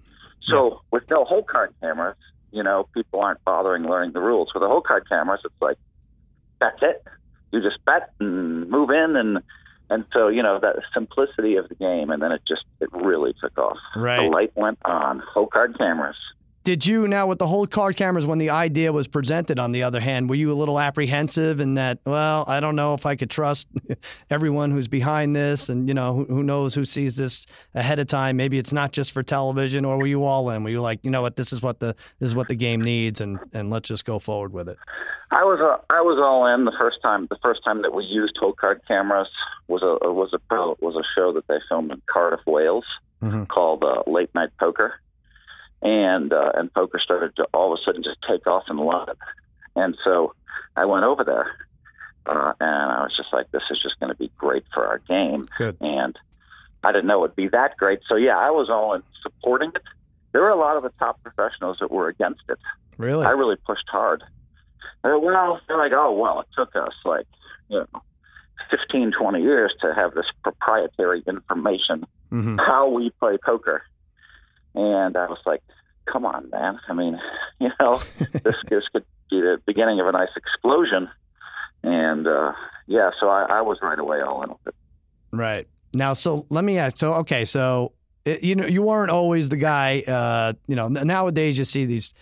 [0.43, 2.17] So with no hole card cameras,
[2.51, 4.51] you know, people aren't bothering learning the rules.
[4.53, 5.77] With the hole card cameras, it's like,
[6.59, 7.03] that's it.
[7.51, 9.39] You just bet and move in and
[9.89, 13.33] and so, you know, that simplicity of the game and then it just it really
[13.41, 13.77] took off.
[13.95, 14.23] Right.
[14.23, 15.21] The light went on.
[15.33, 16.15] Hole card cameras.
[16.63, 19.57] Did you now with the hole card cameras when the idea was presented?
[19.59, 21.97] On the other hand, were you a little apprehensive in that?
[22.05, 23.67] Well, I don't know if I could trust
[24.29, 28.05] everyone who's behind this, and you know who, who knows who sees this ahead of
[28.07, 28.37] time.
[28.37, 30.63] Maybe it's not just for television, or were you all in?
[30.63, 32.81] Were you like, you know what, this is what the this is what the game
[32.81, 34.77] needs, and and let's just go forward with it.
[35.31, 37.25] I was uh, I was all in the first time.
[37.31, 39.29] The first time that we used hole card cameras
[39.67, 40.39] was a was a
[40.85, 42.85] was a show that they filmed in Cardiff, Wales,
[43.23, 43.47] Mhm.
[43.47, 44.99] called uh, Late Night Poker,
[45.81, 49.15] and uh, and poker started to all of a sudden just take off in London,
[49.75, 50.33] and so
[50.75, 51.51] I went over there,
[52.25, 54.99] uh, and I was just like, this is just going to be great for our
[54.99, 55.77] game, Good.
[55.81, 56.17] and
[56.83, 57.99] I didn't know it would be that great.
[58.07, 59.83] So yeah, I was all in supporting it.
[60.31, 62.59] There were a lot of the top professionals that were against it.
[62.97, 63.25] Really?
[63.25, 64.23] I really pushed hard.
[65.03, 67.25] Uh, well, they're like, oh, well, it took us like,
[67.69, 68.01] you know,
[68.69, 73.83] 15, 20 years to have this proprietary information, hmm how we play poker.
[74.75, 75.61] And I was like,
[76.05, 76.79] come on, man.
[76.87, 77.19] I mean,
[77.59, 81.09] you know, this, this could be the beginning of a nice explosion.
[81.83, 82.53] And uh,
[82.87, 84.75] yeah, so I, I was right away all in with it.
[85.31, 85.67] Right.
[85.93, 86.97] Now, so let me ask.
[86.97, 87.93] So, okay, so
[88.25, 90.03] it, you know, you weren't always the guy.
[90.07, 92.13] Uh, you know, nowadays you see these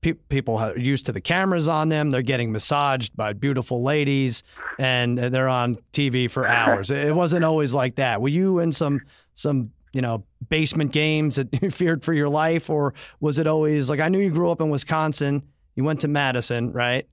[0.00, 2.10] pe- people are used to the cameras on them.
[2.10, 4.42] They're getting massaged by beautiful ladies,
[4.78, 6.90] and they're on TV for hours.
[6.90, 8.20] it wasn't always like that.
[8.20, 9.00] Were you in some
[9.34, 13.90] some you know basement games that you feared for your life, or was it always
[13.90, 15.42] like I knew you grew up in Wisconsin?
[15.76, 17.08] You went to Madison, right?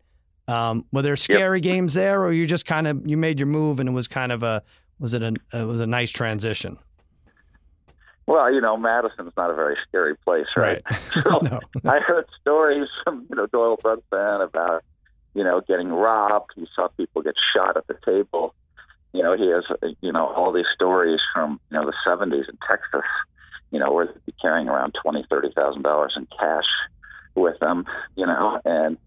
[0.48, 3.80] Um, were there scary games there, or you just kind of you made your move
[3.80, 4.64] and it was kind of a
[5.00, 6.78] was it a it was a nice transition?
[8.28, 10.82] Well, you know, Madison's not a very scary place, right?
[11.24, 11.60] So no.
[11.86, 14.84] I heard stories from you know Doyle Brunson about
[15.34, 16.52] you know getting robbed.
[16.56, 18.54] He saw people get shot at the table.
[19.14, 19.64] You know, he has
[20.02, 23.08] you know all these stories from you know the '70s in Texas.
[23.72, 26.66] You know, where they'd be carrying around twenty, thirty thousand dollars in cash
[27.36, 27.86] with them.
[28.16, 28.98] You know, and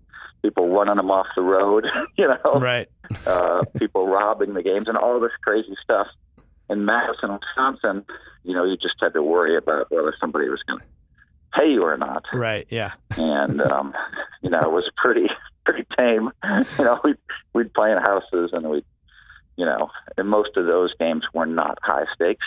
[0.43, 1.87] people running them off the road.
[2.19, 2.89] You know, Right.
[3.27, 6.07] uh, people robbing the games and all this crazy stuff.
[6.69, 8.05] In Madison, Wisconsin,
[8.45, 10.85] you know, you just had to worry about whether somebody was going to
[11.59, 12.67] pay you or not Right.
[12.71, 12.93] Yeah.
[13.17, 13.93] and um,
[14.43, 15.27] you know it was pretty
[15.65, 16.31] pretty tame.
[16.79, 17.17] You know, we'd
[17.55, 18.85] we'd play in houses, and we,
[19.61, 22.47] you know, and most of those games were not high stakes.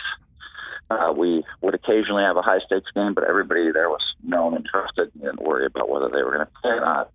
[0.90, 4.66] Uh, we would occasionally have a high stakes game, but everybody there was known and
[4.66, 7.10] trusted and didn't worry about whether they were going to play or not.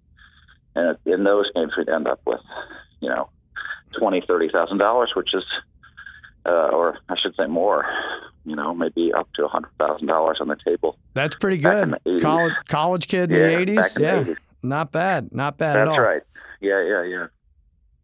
[0.75, 2.39] And in those games, we'd end up with,
[3.01, 3.29] you know,
[3.99, 5.43] twenty, thirty thousand dollars, which is,
[6.45, 7.83] uh, or I should say more,
[8.45, 10.97] you know, maybe up to a hundred thousand dollars on the table.
[11.13, 11.93] That's pretty good.
[12.21, 13.93] College college kid in Yeah, the eighties.
[13.95, 14.37] the Yeah, 80s.
[14.63, 15.33] not bad.
[15.35, 15.95] Not bad at all.
[15.97, 16.21] That's right.
[16.61, 17.27] Yeah, yeah, yeah.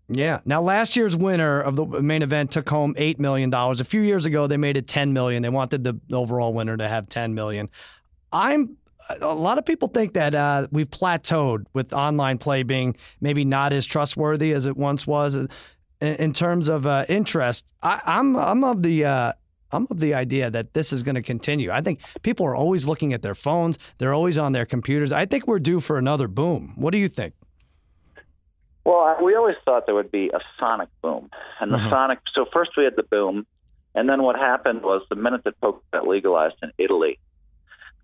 [0.08, 0.40] Yeah.
[0.46, 3.80] Now, last year's winner of the main event took home eight million dollars.
[3.80, 5.42] A few years ago, they made it ten million.
[5.42, 7.70] They wanted the overall winner to have ten million.
[8.32, 8.78] I'm.
[9.22, 13.72] A lot of people think that uh, we've plateaued with online play being maybe not
[13.72, 15.48] as trustworthy as it once was in,
[16.02, 17.72] in terms of uh, interest.
[17.84, 19.32] I, I'm I'm of the uh,
[19.72, 21.70] I'm of the idea that this is going to continue.
[21.72, 23.78] I think people are always looking at their phones.
[23.98, 25.12] They're always on their computers.
[25.12, 26.74] I think we're due for another boom.
[26.76, 27.34] What do you think?
[28.86, 31.90] Well, we always thought there would be a sonic boom, and the Mhm.
[31.90, 32.20] sonic.
[32.34, 33.48] So first we had the boom,
[33.96, 37.20] and then what happened was the minute that poker got legalized in Italy,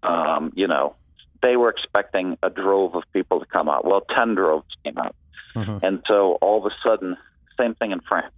[0.02, 0.96] um, you know,
[1.42, 3.86] they were expecting a drove of people to come out.
[3.86, 5.16] Well, ten droves came out,
[5.56, 5.84] Mhm.
[5.84, 7.16] and so all of a sudden,
[7.58, 8.34] same thing in France.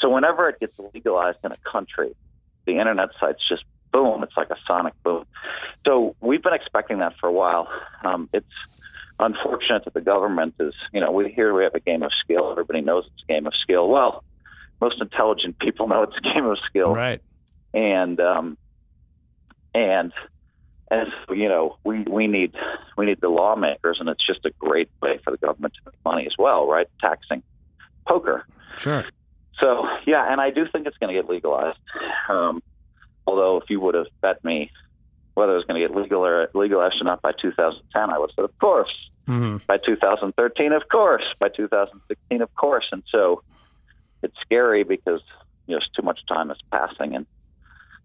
[0.00, 2.12] So whenever it gets legalized in a country,
[2.66, 4.24] the internet sites just boom.
[4.24, 5.24] It's like a sonic boom.
[5.86, 7.68] So we've been expecting that for a while.
[8.02, 8.46] Um, it's
[9.20, 12.50] unfortunate that the government is, you know, we here we have a game of skill.
[12.50, 13.88] Everybody knows it's a game of skill.
[13.88, 14.24] Well,
[14.80, 17.20] most intelligent people know it's a game of skill, Right.
[17.72, 18.56] and um,
[19.74, 20.12] and
[20.90, 22.54] and so, you know, we we need
[22.96, 26.04] we need the lawmakers, and it's just a great way for the government to make
[26.04, 26.86] money as well, right?
[27.00, 27.42] Taxing
[28.06, 28.44] poker.
[28.78, 29.04] Sure.
[29.60, 31.78] So yeah, and I do think it's going to get legalized.
[32.28, 32.62] Um,
[33.26, 34.70] although if you would have bet me
[35.34, 38.30] whether it was going to get legal or legalized or not by 2010, I would
[38.30, 39.10] have said, of course.
[39.26, 41.24] hmm By 2013, of course.
[41.38, 42.86] By 2016, of course.
[42.92, 43.42] And so
[44.22, 45.20] it's scary because
[45.66, 47.26] you know, just too much time is passing and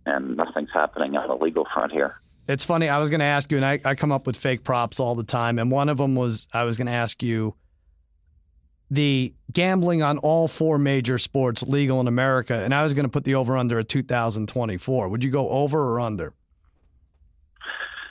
[0.05, 2.19] and nothing's happening on the legal front here.
[2.47, 2.89] It's funny.
[2.89, 5.13] I was going to ask you, and I, I come up with fake props all
[5.13, 5.59] the time.
[5.59, 7.53] And one of them was I was going to ask you
[8.89, 12.55] the gambling on all four major sports legal in America.
[12.55, 15.09] And I was going to put the over under at 2024.
[15.09, 16.33] Would you go over or under?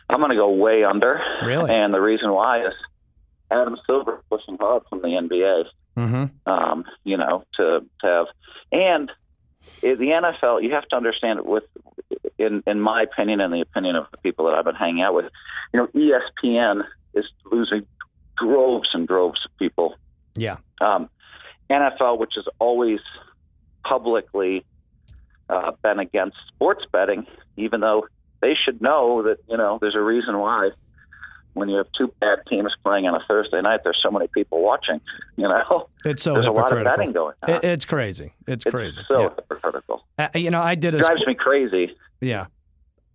[0.08, 1.20] I'm going to go way under.
[1.44, 1.70] Really?
[1.70, 2.74] And the reason why is
[3.50, 5.64] Adam Silver pushing hard from the NBA.
[5.98, 6.48] Mm-hmm.
[6.48, 8.26] um, you know, to, to have.
[8.70, 9.10] And
[9.80, 11.64] the NFL, you have to understand it with,
[12.38, 15.14] in, in my opinion and the opinion of the people that I've been hanging out
[15.14, 15.24] with,
[15.72, 17.84] you know, ESPN is losing
[18.36, 19.96] droves and droves of people.
[20.36, 20.58] Yeah.
[20.80, 21.10] Um,
[21.68, 23.00] NFL, which has always
[23.84, 24.64] publicly
[25.48, 28.06] uh, been against sports betting, even though
[28.40, 30.70] they should know that, you know, there's a reason why
[31.54, 34.62] when you have two bad teams playing on a Thursday night, there's so many people
[34.62, 35.00] watching,
[35.36, 35.88] you know.
[36.04, 37.60] It's so There's a lot of betting going on.
[37.64, 38.32] It's crazy.
[38.46, 39.00] It's, It's crazy.
[39.08, 39.28] so Yeah.
[39.30, 40.04] hypocritical.
[40.18, 41.96] Uh, you know, I did a drives sp- me crazy.
[42.20, 42.46] Yeah.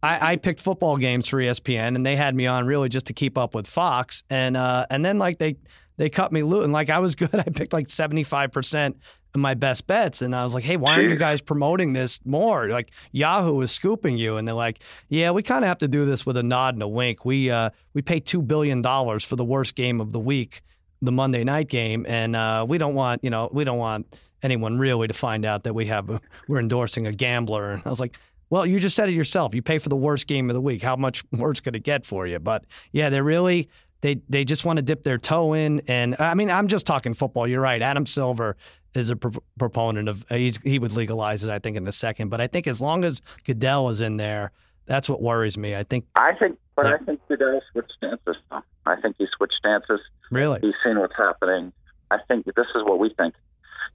[0.02, 3.14] I, I picked football games for ESPN and they had me on really just to
[3.14, 4.24] keep up with Fox.
[4.30, 5.56] And uh, and then like they
[5.96, 7.34] they cut me loose and like I was good.
[7.34, 8.98] I picked like seventy five percent
[9.36, 10.22] my best bets.
[10.22, 12.68] And I was like, hey, why aren't you guys promoting this more?
[12.70, 14.38] Like Yahoo is scooping you.
[14.38, 16.84] And they're like, yeah, we kind of have to do this with a nod and
[16.84, 17.26] a wink.
[17.26, 20.62] We uh we pay two billion dollars for the worst game of the week,
[21.02, 24.78] the Monday night game, and uh, we don't want you know we don't want anyone
[24.78, 27.72] really to find out that we have we're endorsing a gambler.
[27.72, 28.18] And I was like,
[28.50, 29.56] well, you just said it yourself.
[29.56, 30.84] You pay for the worst game of the week.
[30.84, 32.40] How much worse could it get for you?
[32.40, 33.70] But yeah, they really
[34.02, 35.82] they they just want to dip their toe in.
[35.88, 37.48] And I mean, I'm just talking football.
[37.48, 37.82] You're right.
[37.82, 38.56] Adam Silver
[38.96, 41.50] is a pro- proponent of uh, he's, he would legalize it.
[41.50, 42.30] I think in a second.
[42.30, 44.52] But I think as long as Goodell is in there,
[44.86, 45.76] that's what worries me.
[45.76, 46.96] I think I think, but Yeah.
[46.96, 48.36] I think Goodell switched stances.
[48.50, 48.62] Though.
[48.86, 50.00] I think he switched stances.
[50.32, 50.60] really.
[50.62, 51.72] He's seen what's happening.
[52.12, 53.34] I think this is what we think.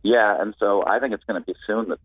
[0.03, 1.99] Yeah, and so I think it's going to be soon that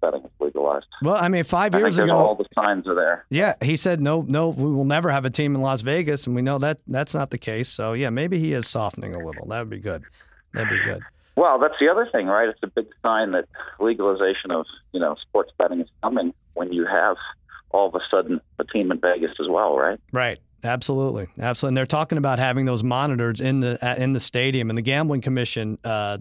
[0.00, 0.86] betting is legalized.
[1.02, 3.24] Well, I mean, five I think years ago, all the signs are there.
[3.30, 6.36] Yeah, he said no, no, we will never have a team in Las Vegas, and
[6.36, 7.68] we know that that's not the case.
[7.68, 9.46] So yeah, maybe he is softening a little.
[9.46, 10.02] That would be good.
[10.52, 11.02] That'd be good.
[11.38, 12.48] Well, that's the other thing, right?
[12.48, 13.44] It's a big sign that
[13.78, 17.16] legalization of you know sports betting is coming when you have
[17.70, 20.00] all of a sudden a team in Vegas as well, right?
[20.10, 20.40] Right.
[20.64, 21.28] Absolutely.
[21.38, 21.68] Absolutely.
[21.68, 25.20] And they're talking about having those monitors in the in the stadium, and the gambling
[25.20, 26.18] commission uh,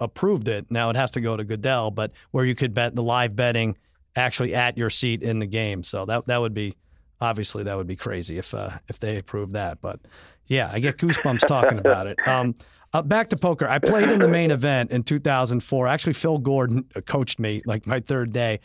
[0.00, 0.70] approved it.
[0.70, 3.76] Now it has to go to Goodell, but where you could bet the live betting
[4.16, 5.84] actually at your seat in the game.
[5.84, 6.74] So that that would be
[7.20, 9.82] obviously that would be crazy if uh, if they approved that.
[9.82, 10.00] But
[10.46, 12.18] yeah, I get goosebumps talking about it.
[12.26, 12.54] Um,
[12.94, 13.68] uh, back to poker.
[13.68, 15.86] I played in the main event in 2004.
[15.86, 18.60] Actually, Phil Gordon uh, coached me like my third day.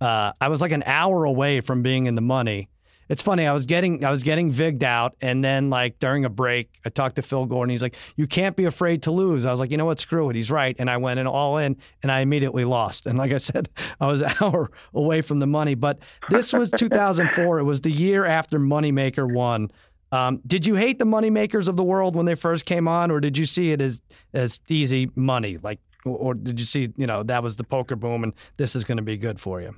[0.00, 2.68] Uh, I was like an hour away from being in the money,
[3.08, 3.46] it's funny.
[3.46, 6.88] I was getting I was getting vigged out, and then like during a break, I
[6.88, 7.70] talked to Phil Gordon.
[7.70, 10.00] He's like, "You can't be afraid to lose." I was like, "You know what?
[10.00, 13.06] Screw it." He's right, and I went in all in, and I immediately lost.
[13.06, 13.68] And like I said,
[14.00, 15.74] I was an hour away from the money.
[15.74, 15.98] But
[16.30, 17.58] this was 2004.
[17.58, 19.70] It was the year after Moneymaker won.
[20.14, 23.18] Um, did you hate the moneymakers of the world when they first came on, or
[23.18, 24.00] did you see it as
[24.32, 25.58] as easy money?
[25.60, 28.84] Like, or did you see you know that was the poker boom, and this is
[28.84, 29.74] going to be good for you?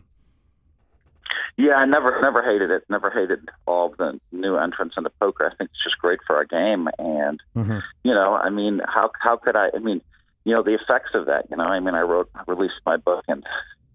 [1.57, 2.85] Yeah, I never never hated it.
[2.91, 5.51] Never hated all the new entrants into poker.
[5.51, 6.89] I think it's just great for our game.
[6.99, 7.79] And Mm-hmm.
[8.05, 9.69] you know, I mean, how how could I?
[9.75, 10.03] I mean,
[10.45, 11.47] you know, the effects of that.
[11.51, 13.43] You know, I mean, I wrote released my book in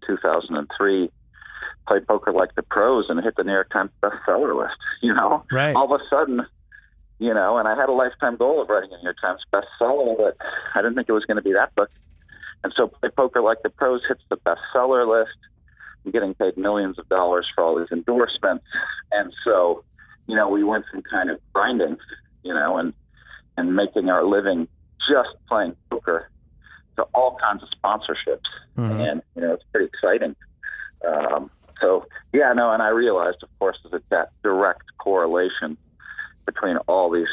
[0.08, 1.12] 2003.
[1.88, 4.78] Played poker like the pros and hit the New York Times bestseller list.
[5.02, 5.76] You know, Right.
[5.76, 6.46] all of a sudden,
[7.18, 10.16] you know, and I had a lifetime goal of writing a New York Times bestseller,
[10.18, 10.38] but
[10.76, 11.90] I didn't think it was going to be that book.
[12.64, 15.36] And so, Play Poker Like the Pros hits the bestseller list.
[16.06, 18.66] I'm getting paid millions of dollars for all these endorsements,
[19.12, 19.84] and so,
[20.28, 21.98] you know, we went from kind of grinding,
[22.44, 22.94] you know, and
[23.58, 24.68] and making our living
[25.12, 26.30] just playing poker
[26.98, 29.12] to all kinds of sponsorships, Mhm.
[29.12, 30.36] and you know, it's pretty exciting.
[31.08, 31.50] Um,
[31.82, 35.78] so, yeah, no, and I realized, of course, that that direct correlation
[36.46, 37.28] between all these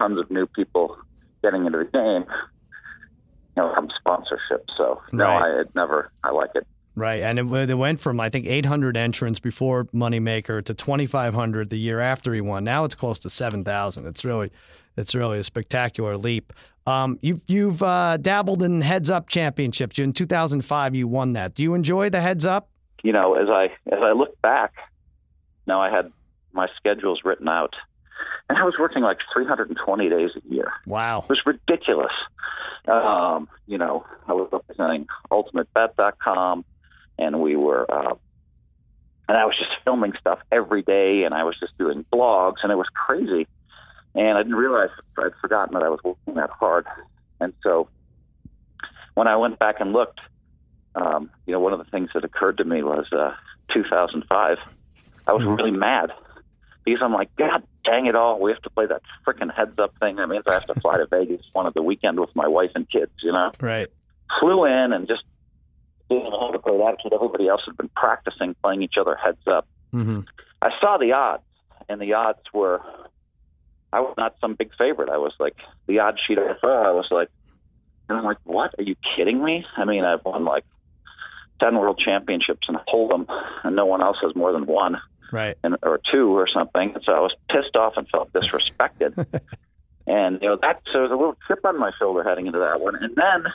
[0.00, 0.96] tons of new people
[1.42, 2.24] getting into the game,
[3.56, 4.66] you know, from sponsorship.
[4.76, 5.42] So, no, Right.
[5.42, 6.66] I had never, I like it.
[6.94, 11.76] Right, and it, it went from I think 800 entrants before Moneymaker to 2,500 the
[11.78, 12.64] year after he won.
[12.64, 14.06] Now it's close to 7,000.
[14.06, 14.50] It's really,
[14.96, 16.52] it's really a spectacular leap.
[16.88, 19.98] Um, you've you've uh, dabbled in heads up championships.
[19.98, 21.54] In 2005, you won that.
[21.54, 22.70] Do you enjoy the heads up?
[23.02, 24.74] You know, as I as I look back,
[25.66, 26.12] now I had
[26.52, 27.74] my schedules written out,
[28.48, 30.72] and I was working like 320 days a year.
[30.86, 31.20] Wow.
[31.20, 32.12] It was ridiculous.
[32.86, 36.64] Um, you know, I was representing UltimateBet.com,
[37.18, 38.14] and we were, uh,
[39.28, 42.72] and I was just filming stuff every day, and I was just doing blogs, and
[42.72, 43.46] it was crazy.
[44.14, 46.86] And I didn't realize I'd forgotten that I was working that hard.
[47.40, 47.88] And so,
[49.14, 50.20] when I went back and looked,
[50.94, 53.34] um, you know, one of the things that occurred to me was uh,
[53.72, 54.58] 2005.
[55.26, 56.10] I was really mad
[56.84, 59.94] because I'm like, God dang it all, we have to play that freaking heads up
[59.98, 60.16] thing.
[60.16, 62.70] That means I have to fly to Vegas one of the weekend with my wife
[62.74, 63.50] and kids, you know?
[63.60, 63.88] Right.
[64.40, 65.22] Flew in and just
[66.08, 69.16] didn't know how to play that because everybody else had been practicing playing each other
[69.16, 69.66] heads up.
[69.92, 70.20] Mm-hmm.
[70.60, 71.42] I saw the odds,
[71.88, 72.80] and the odds were,
[73.92, 75.08] I was not some big favorite.
[75.08, 77.28] I was like, the odd sheet I saw, I was like,
[78.08, 78.74] and I'm like, what?
[78.78, 79.66] Are you kidding me?
[79.76, 80.64] I mean, I've won like
[81.60, 83.26] 10 world championships and hold'em,
[83.64, 84.98] and no one else has more than one
[85.30, 85.56] Right.
[85.62, 86.94] and or two or something.
[87.04, 89.14] So I was pissed off and felt disrespected.
[90.06, 92.58] and you know that so there was a little chip on my shoulder heading into
[92.60, 92.96] that one.
[92.96, 93.52] And then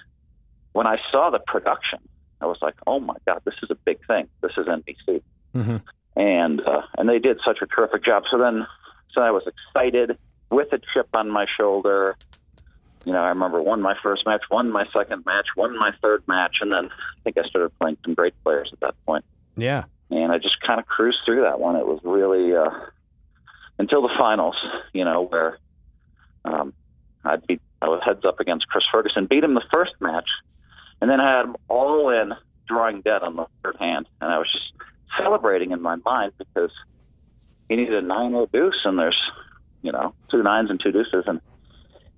[0.73, 1.99] when I saw the production,
[2.41, 4.27] I was like, "Oh my god, this is a big thing.
[4.41, 5.21] This is NBC."
[5.55, 5.77] Mm-hmm.
[6.15, 8.23] And uh, and they did such a terrific job.
[8.29, 8.67] So then,
[9.13, 10.17] so I was excited
[10.51, 12.15] with a chip on my shoulder.
[13.05, 16.23] You know, I remember won my first match, won my second match, won my third
[16.27, 19.25] match, and then I think I started playing some great players at that point
[19.57, 19.83] Yeah.
[20.09, 21.75] and I just kind of cruised through that one.
[21.75, 22.69] It was really uh,
[23.77, 24.55] until the finals,
[24.93, 25.57] you know, where
[26.45, 26.73] um,
[27.25, 30.29] I beat I was heads up against Chris Ferguson, beat him the first match,
[31.01, 32.31] and then I had him all in,
[32.67, 34.71] drawing dead on the third hand, and I was just
[35.17, 36.71] celebrating in my mind because
[37.67, 39.19] he needed a nine or deuce, and there's
[39.81, 41.41] you know two nines and two deuces, and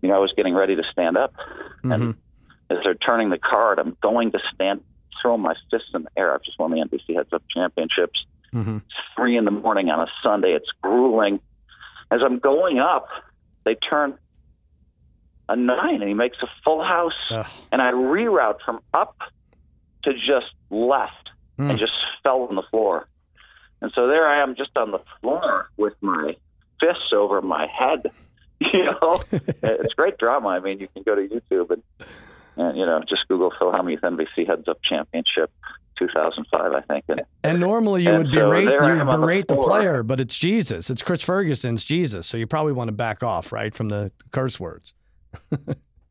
[0.01, 1.33] you know I was getting ready to stand up,
[1.83, 1.91] Mm-hmm.
[1.91, 2.15] and
[2.69, 4.81] as they're turning the card, I'm going to stand,
[5.21, 6.33] throw my fists in the air.
[6.33, 8.25] I've just won the NBC Heads Up Championships.
[8.53, 8.77] Mm-hmm.
[8.77, 10.53] It's three in the morning on a Sunday.
[10.53, 11.39] It's grueling.
[12.09, 13.07] As I'm going up,
[13.65, 14.17] they turn
[15.47, 17.13] a nine, and he makes a full house.
[17.31, 17.45] Ugh.
[17.71, 19.15] And I reroute from up
[20.03, 21.29] to just left,
[21.59, 21.69] Mm.
[21.69, 23.07] and just fell on the floor.
[23.81, 26.35] And so there I am, just on the floor with my
[26.81, 28.11] fists over my head.
[28.73, 30.49] You know, it's great drama.
[30.49, 31.83] I mean, you can go to YouTube and,
[32.57, 35.51] and you know just Google Phil Hellmuth NBC Heads Up Championship
[35.99, 37.05] 2005, I think.
[37.07, 40.03] And And normally you And would so berate, you am on the berate the, player,
[40.03, 40.89] but it's Jesus.
[40.89, 42.27] It's Chris Ferguson's Jesus.
[42.27, 44.93] So you probably want to back off, right, from the curse words.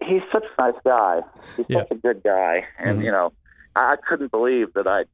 [0.03, 1.21] he's such a nice guy.
[1.57, 1.79] He's Yeah.
[1.81, 3.05] such a good guy, and Mhm.
[3.05, 3.33] you know,
[3.77, 5.05] I couldn't believe that I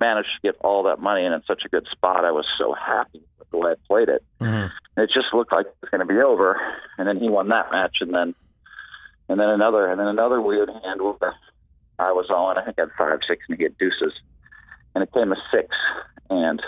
[0.00, 2.24] managed to get all that money and in such a good spot.
[2.24, 4.22] I was so happy the way I played it.
[4.40, 5.00] Mm-hmm.
[5.00, 6.58] It just looked like it was going to be over,
[6.98, 8.34] and then he won that match, and then
[9.28, 11.34] and then another, and then another weird hand where
[11.98, 12.58] I was on.
[12.58, 14.12] I think I had five, six, and he had deuces,
[14.94, 15.68] and it came a six,
[16.30, 16.62] and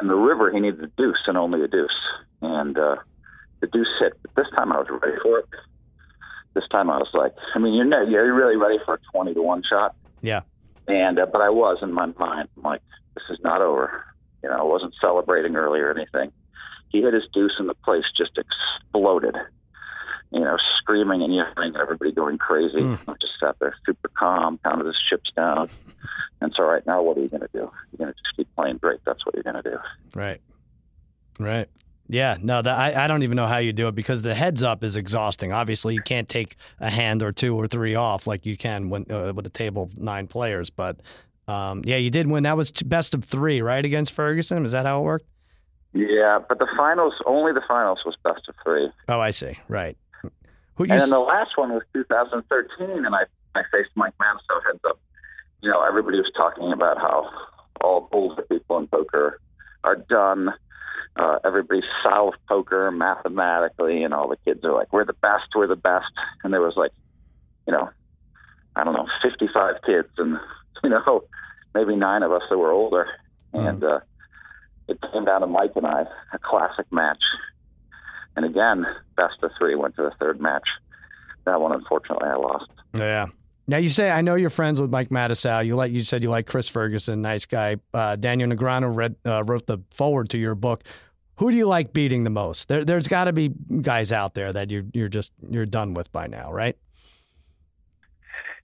[0.00, 1.90] and the river he needed a deuce and only a deuce,
[2.42, 2.96] and uh,
[3.60, 4.12] the deuce hit.
[4.22, 5.46] But this time I was ready for it.
[6.54, 9.34] This time I was like, I mean, you're no, you're really ready for a twenty
[9.34, 9.94] to one shot.
[10.22, 10.40] Yeah.
[10.88, 12.82] And uh, but I was in my mind, I'm like,
[13.14, 14.04] this is not over.
[14.42, 16.32] You know, wasn't celebrating early or anything.
[16.88, 19.36] He hit his deuce and the place just exploded.
[20.32, 22.78] You know, screaming and yelling and everybody going crazy.
[22.78, 22.98] Mm.
[23.08, 25.68] I just sat there super calm, counted his chips down.
[26.40, 27.70] And so right now, what are you going to do?
[27.90, 29.00] You're going to just keep playing great.
[29.04, 29.78] That's what you're going to do.
[30.14, 30.40] Right.
[31.38, 31.68] Right.
[32.08, 34.62] Yeah, no, that, I, I don't even know how you do it because the heads
[34.62, 35.52] up is exhausting.
[35.52, 39.10] Obviously, you can't take a hand or two or three off like you can when
[39.10, 40.70] uh, with a table of nine players.
[40.70, 41.00] But
[41.48, 42.42] um, yeah, you did win.
[42.42, 44.64] That was best of three, right, against Ferguson.
[44.64, 45.26] Is that how it worked?
[45.92, 48.90] Yeah, but the finals, only the finals was best of three.
[49.08, 49.58] Oh, I see.
[49.68, 49.96] Right.
[50.74, 53.22] Who you And then the last one was 2013, and I,
[53.54, 55.00] I faced Mike Matusow heads up.
[55.62, 57.30] You know, everybody was talking about how
[57.80, 59.40] all older people in poker
[59.84, 60.52] are done.
[61.16, 65.66] Uh, everybody's south poker mathematically, and all the kids are like, "We're the best, we're
[65.66, 66.12] the best."
[66.44, 66.92] And there was like,
[67.66, 67.88] you know,
[68.74, 70.38] I don't know, 55 kids, and
[70.84, 71.24] you know,
[71.74, 73.06] maybe nine of us that were older,
[73.52, 74.00] and uh,
[74.88, 77.22] it came down to Mike and I, a classic match.
[78.36, 78.84] And again,
[79.16, 80.68] best of three went to the third match.
[81.44, 82.70] That one, unfortunately, I lost.
[82.94, 83.26] Yeah.
[83.68, 85.64] Now you say I know you're friends with Mike Matusow.
[85.66, 87.76] You like you said you like Chris Ferguson, nice guy.
[87.92, 90.84] Uh, Daniel Negreanu read uh, wrote the forward to your book.
[91.38, 92.68] Who do you like beating the most?
[92.68, 93.50] There, there's got to be
[93.82, 96.76] guys out there that you're you're just you're done with by now, right?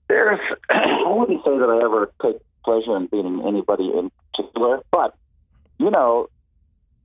[0.07, 0.39] There's,
[0.69, 5.15] I wouldn't say that I ever take pleasure in beating anybody in particular, but
[5.79, 6.29] you know,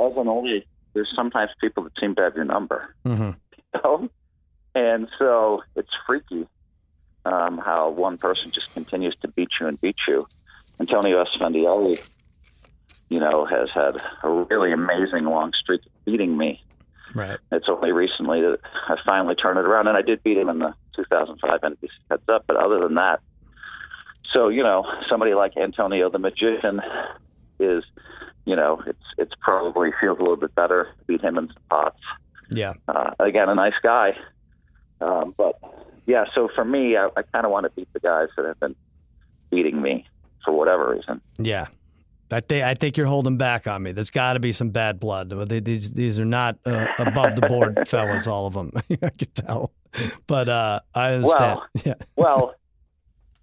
[0.01, 3.30] as an oldie, there's sometimes people that seem to have your number, Mm-hmm.
[3.74, 4.09] you know,
[4.74, 6.46] and so it's freaky
[7.24, 10.26] um, how one person just continues to beat you and beat you.
[10.80, 11.99] Antonio Esfandiari,
[13.09, 16.62] you know, has had a really amazing long streak of beating me.
[17.14, 17.38] Right.
[17.51, 20.59] It's only recently that I finally turned it around, and I did beat him in
[20.59, 22.44] the 2005 NBC Heads Up.
[22.46, 23.20] But other than that,
[24.32, 26.80] so you know, somebody like Antonio the Magician
[27.59, 27.84] is,
[28.44, 31.62] you know, it's it's probably feels a little bit better to beat him in some
[31.70, 32.01] pots.
[32.51, 32.74] Yeah.
[32.86, 34.16] Uh, again, a nice guy,
[35.01, 35.59] um, but
[36.07, 36.24] yeah.
[36.34, 38.76] So for me, I, I kind of want to beat the guys that have been
[39.51, 40.07] beating me
[40.44, 41.20] for whatever reason.
[41.38, 41.68] Yeah.
[42.31, 43.93] I think I think you're holding back on me.
[43.93, 45.31] There's got to be some bad blood.
[45.49, 48.72] These these are not uh, above the board fellas, all of them.
[49.03, 49.72] I could tell,
[50.26, 51.61] but uh, I understand.
[51.61, 51.95] Well, yeah.
[52.16, 52.55] well,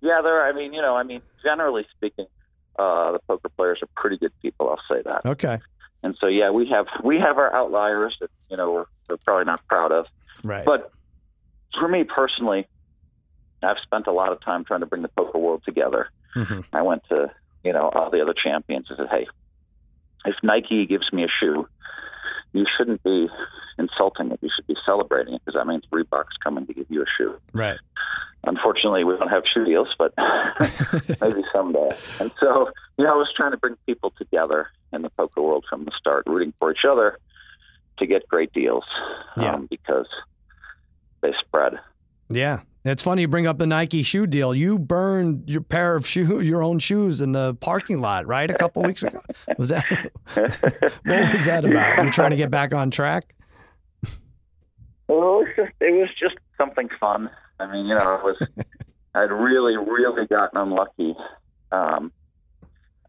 [0.02, 0.46] yeah, there.
[0.46, 2.28] I mean, you know, I mean, generally speaking,
[2.78, 4.70] uh, the poker players are pretty good people.
[4.70, 5.26] I'll say that.
[5.26, 5.60] Okay.
[6.04, 9.46] And so, yeah, we have we have our outliers that you know we're, we're probably
[9.46, 10.06] not proud of.
[10.44, 10.64] Right.
[10.64, 10.92] But
[11.76, 12.68] for me personally,
[13.64, 16.10] I've spent a lot of time trying to bring the poker world together.
[16.34, 17.32] hmm I went to
[17.66, 19.28] you know all the other champions and said, hey,
[20.26, 21.68] if Nike gives me a shoe,
[22.54, 23.28] you shouldn't be
[23.78, 24.40] insulting it.
[24.42, 27.36] You should be celebrating it because that means Reebok's coming to give you a shoe.
[27.52, 27.78] Right.
[28.46, 30.14] Unfortunately, we don't have shoe deals, but
[31.22, 31.90] maybe someday.
[32.20, 35.66] And so, you know, I was trying to bring people together in the poker world
[35.70, 37.18] from the start, rooting for each other
[37.98, 38.84] to get great deals
[39.36, 39.56] Yeah.
[39.56, 40.08] um, because
[41.22, 41.74] they spread.
[42.30, 42.62] Yeah.
[42.86, 44.54] It's funny you bring up the Nike shoe deal.
[44.54, 48.50] You burned your pair of shoe, your own shoes in the parking lot, right?
[48.50, 49.20] A couple weeks ago.
[49.58, 49.84] Was that
[50.36, 52.04] what was that about?
[52.04, 53.34] You're trying to get back on track?
[55.08, 57.30] Well, it was just it was just something fun.
[57.60, 58.48] I mean, you know, it was
[59.16, 61.16] I'd really, really gotten unlucky
[61.72, 62.12] um,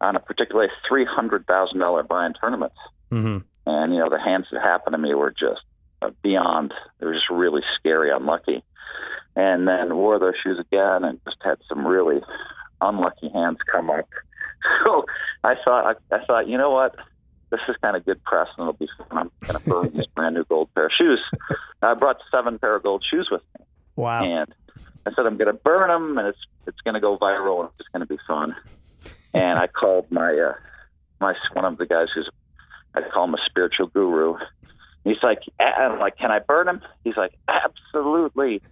[0.01, 2.73] on a particularly three hundred thousand dollar buy-in tournament,
[3.11, 5.63] hmm and you know the hands that happened to me were just
[6.01, 6.73] uh, beyond.
[6.99, 8.63] They were just really scary, unlucky,
[9.37, 12.21] and then wore those shoes again, and just had some really
[12.81, 14.09] unlucky hands come up.
[14.85, 15.05] So
[15.45, 16.97] I thought, I, I thought, you know what?
[17.51, 19.07] This is kind of good press, and it'll be fun.
[19.13, 21.21] I'm going to burn these brand new gold pair of shoes.
[21.83, 23.65] I brought seven pair of gold shoes with me,
[23.95, 24.25] Wow.
[24.25, 24.53] and
[25.07, 27.71] I said I'm going to burn them, and it's it's going to go viral, and
[27.79, 28.57] it's going to be fun.
[29.35, 30.55] And I called my uh,
[31.21, 32.29] my one of the guys who's
[32.95, 34.37] I call him a spiritual guru.
[35.05, 36.81] He's like, I'm like, can I burn him?
[37.05, 38.63] He's like, absolutely.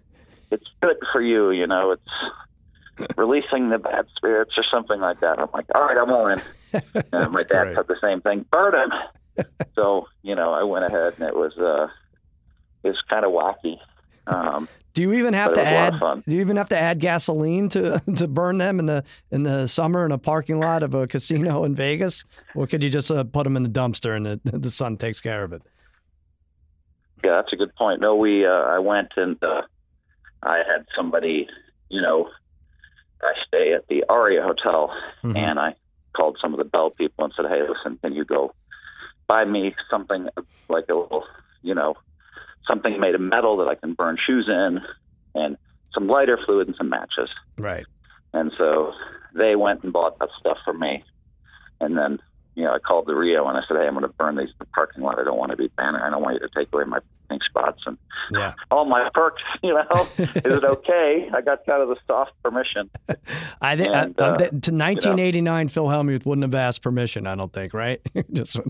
[0.54, 1.92] It's good for you, you know.
[1.92, 5.38] It's releasing the bad spirits or something like that.
[5.38, 6.40] I'm like, all right, I'm all in.
[7.12, 7.76] And my dad great.
[7.76, 8.44] said the same thing.
[8.50, 9.46] Burn him.
[9.76, 11.86] so you know, I went ahead and it was uh,
[12.82, 13.78] it was kind of wacky.
[14.26, 16.24] Um, Do you even have to it was a lot add?
[16.24, 19.68] Do you even have to add gasoline to to burn them in the in the
[19.68, 22.24] summer in a parking lot of a casino in Vegas,
[22.56, 25.20] or could you just uh, put them in the dumpster and the, the sun takes
[25.20, 25.62] care of it?
[27.24, 28.00] Yeah, that's a good point.
[28.00, 29.62] No, we uh, I went and uh,
[30.44, 31.48] I had somebody,
[31.88, 32.28] you know,
[33.22, 35.36] I stay at the Aria Hotel, Mhm.
[35.36, 35.74] and I
[36.14, 38.54] called some of the bell people and said, "Hey, listen, can you go
[39.26, 40.28] buy me something
[40.68, 41.26] like a little,
[41.62, 41.94] you know,
[42.66, 44.80] something made of metal that I can burn shoes in,
[45.34, 45.56] and
[45.92, 47.86] some lighter fluid and some matches." Right.
[48.32, 48.92] And so
[49.34, 51.04] they went and bought that stuff for me,
[51.80, 52.20] and then
[52.54, 54.48] you know, I called the Rio and I said, "Hey, I'm going to burn these
[54.48, 55.18] in the parking lot.
[55.18, 55.96] I don't want to be banned.
[55.96, 57.98] I don't want you to take away my pink spots and
[58.30, 58.54] Yeah.
[58.70, 59.42] all my perks.
[59.62, 61.30] You know, is it okay?
[61.34, 62.90] I got kind of the soft permission.
[63.62, 67.26] I think And, uh, uh, to 1989, Phil Hellmuth wouldn't have asked permission.
[67.26, 68.00] I don't think, right?
[68.32, 68.60] Just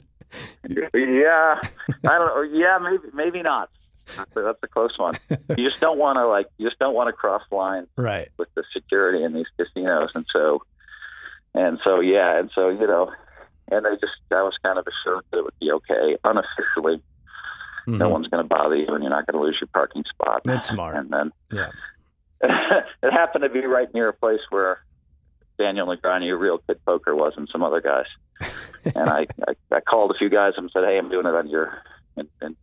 [0.69, 2.43] yeah, I don't know.
[2.43, 3.71] Yeah, maybe maybe not.
[4.17, 5.15] That's a, that's a close one.
[5.57, 6.47] You just don't want to like.
[6.59, 8.29] You just don't want to cross lines right.
[8.37, 10.63] with the security in these casinos, and so,
[11.55, 13.13] and so, yeah, and so you know,
[13.71, 14.13] and they just.
[14.31, 17.03] I was kind of assured that it would be okay unofficially.
[17.87, 18.11] No Mhm.
[18.11, 20.41] one's going to bother you, and you're not going to lose your parking spot.
[20.45, 20.97] That's smart.
[20.97, 21.71] And then Yeah.
[22.41, 24.79] it happened to be right near a place where
[25.59, 28.07] Daniel Negreanu, a real kid poker, was, and some other guys.
[28.97, 31.49] and I, I, I called a few guys and said, "Hey, I'm doing it on
[31.49, 31.79] your
[32.17, 32.57] in, in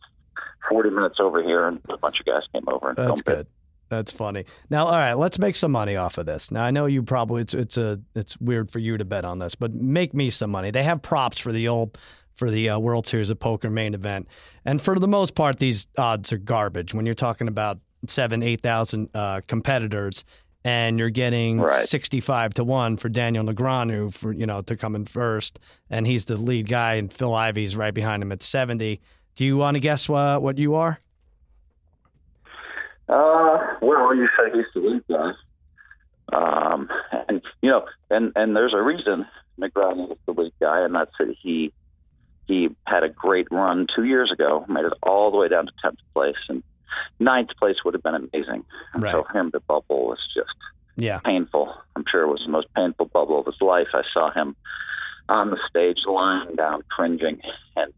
[0.69, 3.47] 40 minutes over here," and a bunch of guys came over and That's filmed it.
[3.91, 4.45] That's funny.
[4.69, 6.49] Now, all right, let's make some money off of this.
[6.49, 9.39] Now, I know you probably it's it's a it's weird for you to bet on
[9.39, 10.71] this, but make me some money.
[10.71, 11.97] They have props for the old
[12.35, 14.29] for the uh, World Series of Poker main event,
[14.63, 16.93] and for the most part, these odds are garbage.
[16.93, 20.23] When you're talking about seven, eight thousand uh, competitors,
[20.63, 21.85] and you're getting Right.
[21.85, 26.23] sixty-five to one for Daniel Negreanu for you know to come in first, and he's
[26.23, 29.01] the lead guy, and Phil Ivey's right behind him at seventy.
[29.35, 30.97] Do you want to guess what what you are?
[33.09, 35.31] Uh, well, you said he's the lead guy.
[36.33, 36.89] Um,
[37.27, 39.25] and you know, and and there's a reason
[39.59, 41.73] Negreanu is the lead guy, and that's that he
[42.47, 45.71] he had a great run two years ago, made it all the way down to
[45.81, 46.63] tenth place, and
[47.19, 48.63] ninth place would have been amazing.
[48.93, 49.25] And so Right.
[49.27, 50.49] for him to bubble was just
[50.95, 51.19] Yeah.
[51.19, 51.73] painful.
[51.95, 53.87] I'm sure it was the most painful bubble of his life.
[53.93, 54.55] I saw him
[55.29, 57.41] on the stage lying down, cringing,
[57.77, 57.93] and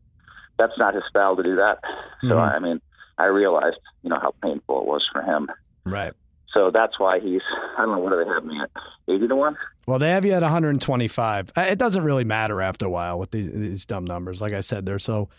[0.57, 1.79] that's not his style to do that.
[2.21, 2.55] So Mhm.
[2.55, 2.81] I mean,
[3.17, 5.49] I realized, you know, how painful it was for him.
[5.85, 6.13] Right.
[6.53, 7.41] So that's why he's.
[7.77, 8.69] I don't know what do they have me at,
[9.07, 9.57] eighty to one.
[9.87, 11.51] Well, they have you at 125.
[11.55, 14.39] Uh, It doesn't really matter after a while with these, these dumb numbers.
[14.41, 15.29] Like I said, they're so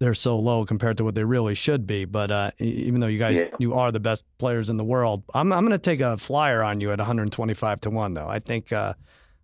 [0.00, 2.04] they're so low compared to what they really should be.
[2.04, 3.48] But uh, even though you guys Yeah.
[3.58, 6.62] you are the best players in the world, I'm I'm going to take a flyer
[6.62, 8.14] on you at 125 to one.
[8.14, 8.94] Though I think uh,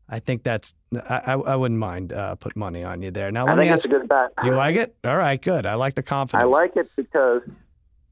[0.09, 0.75] I think that's
[1.09, 3.31] I I, wouldn't mind uh, put money on you there.
[3.31, 4.33] Now I let me ask a good bet.
[4.43, 4.97] you like it?
[5.05, 5.67] All right, good.
[5.67, 6.43] I like the confidence.
[6.43, 7.43] I like it because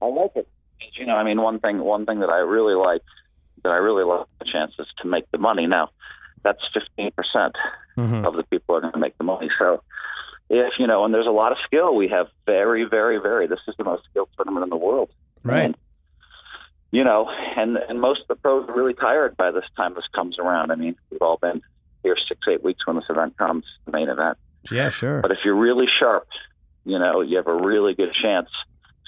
[0.03, 0.49] I like it.
[0.94, 3.03] You know, I mean, one thing one thing that I really like
[3.64, 5.66] that I really like the chances to make the money.
[5.66, 5.90] Now,
[6.44, 7.57] that's fifteen percent
[7.96, 8.24] Mhm.
[8.26, 9.51] of the people are going to make the money.
[9.59, 9.82] So,
[10.49, 11.94] if you know, and there's a lot of skill.
[11.96, 13.46] We have very, very, very.
[13.49, 15.11] This is the most skilled tournament in the world.
[15.44, 15.64] Right.
[15.64, 15.76] And,
[16.90, 20.07] you know, and and most of the pros are really tired by this time this
[20.14, 20.70] comes around.
[20.70, 21.61] I mean, we've all been
[22.05, 24.38] here six, eight weeks when this event comes, the main event.
[24.70, 25.20] Yeah, sure.
[25.20, 26.28] But if you're really sharp,
[26.84, 28.49] you know, you have a really good chance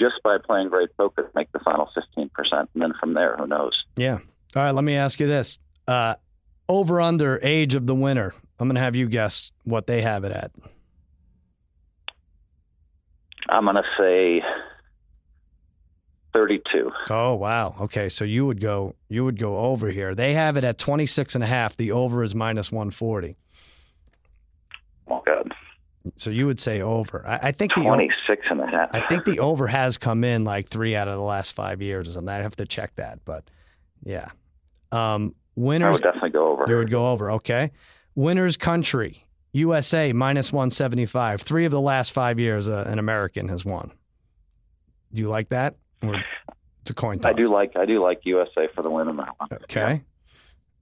[0.01, 1.89] just by playing great poker make the final
[2.19, 2.31] 15%.
[2.53, 3.73] And then from there, who knows?
[3.97, 4.19] Yeah.
[4.57, 5.59] All right, let me ask you this.
[5.87, 6.15] Uh,
[6.69, 8.33] over under age of the winner.
[8.59, 10.51] I'm going to have you guess what they have it at.
[13.49, 14.43] I'm going to say
[16.33, 16.93] 32.
[17.11, 17.75] Oh, wow.
[17.81, 20.15] Okay, so you would go you would go over here.
[20.15, 21.77] They have it at 26 and a half.
[21.77, 23.35] The over is minus 140.
[25.09, 25.53] Oh, God.
[26.17, 27.27] So you would say over.
[27.27, 28.89] I, I think the 26 and a half.
[28.93, 32.09] I think the over has come in like 3 out of the last 5 years
[32.09, 32.33] or something.
[32.35, 33.45] I have to check that, but
[34.03, 34.29] yeah.
[34.93, 36.65] Um I winners would definitely go over.
[36.69, 37.71] You would go over, okay.
[38.15, 41.43] Winners country, USA minus 175.
[41.43, 43.93] Three of the last five years, uh, an American has won.
[45.13, 45.77] Do you like that?
[46.03, 46.15] Or
[46.81, 47.31] it's a coin toss.
[47.31, 49.49] I do like I do like USA for the win in that one.
[49.65, 50.03] Okay.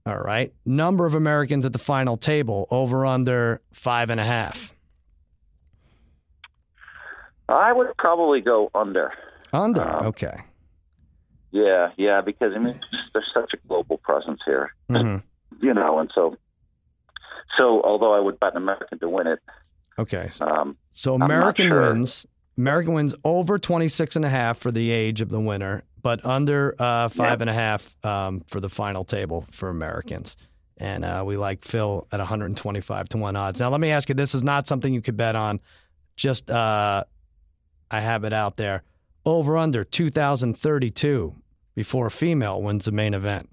[0.05, 0.53] All right.
[0.65, 4.73] Number of Americans at the final table, over under five and a half.
[7.49, 9.11] I would probably go under.
[9.51, 9.81] Under.
[9.81, 10.37] Um, okay.
[11.51, 12.79] Yeah, yeah, because I mean,
[13.13, 15.17] there's such a global presence here, hmm
[15.61, 16.37] you know, and so,
[17.57, 19.39] so although I would bet an American to win it,
[19.99, 20.29] Okay.
[20.29, 21.93] So, um, so American sure.
[21.93, 22.25] wins.
[22.57, 26.75] American wins over 26 and a half for the age of the winner, but under
[26.79, 30.35] uh, five and a half um, for the final table for Americans.
[30.77, 33.59] And uh, we like Phil at 125 to 1 odds.
[33.59, 35.59] Now, let me ask you this is not something you could bet on.
[36.17, 37.03] Just, uh,
[37.91, 38.83] I have it out there.
[39.25, 41.35] Over under 2032
[41.75, 43.49] before a female wins the main event.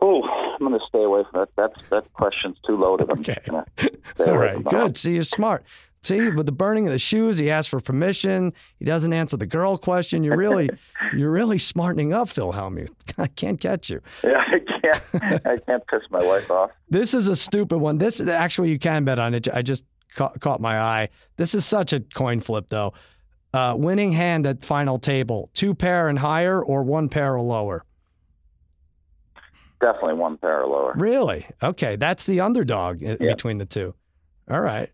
[0.00, 0.22] oh,
[0.54, 1.48] I'm going to stay away from that.
[1.56, 3.10] That's that question's too loaded.
[3.10, 3.34] I'm Okay.
[3.34, 4.96] just going to stay All right, good.
[4.96, 5.64] See, you're smart.
[6.02, 8.52] See, with the burning of the shoes, he asked for permission.
[8.80, 10.24] He doesn't answer the girl question.
[10.24, 10.68] You're really,
[11.16, 12.90] you're really smartening up, Phil Hellmuth.
[13.18, 14.00] I can't catch you.
[14.24, 15.46] Yeah, I can't.
[15.46, 16.72] I can't piss my wife off.
[16.90, 17.98] This is a stupid one.
[17.98, 19.46] This actually you can bet on it.
[19.54, 19.84] I just
[20.14, 21.08] caught, caught my eye.
[21.36, 22.94] This is such a coin flip, though.
[23.54, 27.84] Uh, winning hand at final table: two pair and higher, or one pair or lower.
[29.80, 30.94] definitely one pair or lower.
[30.96, 31.46] Really?
[31.62, 33.94] Okay, that's the underdog i- between the two.
[34.50, 34.90] All right.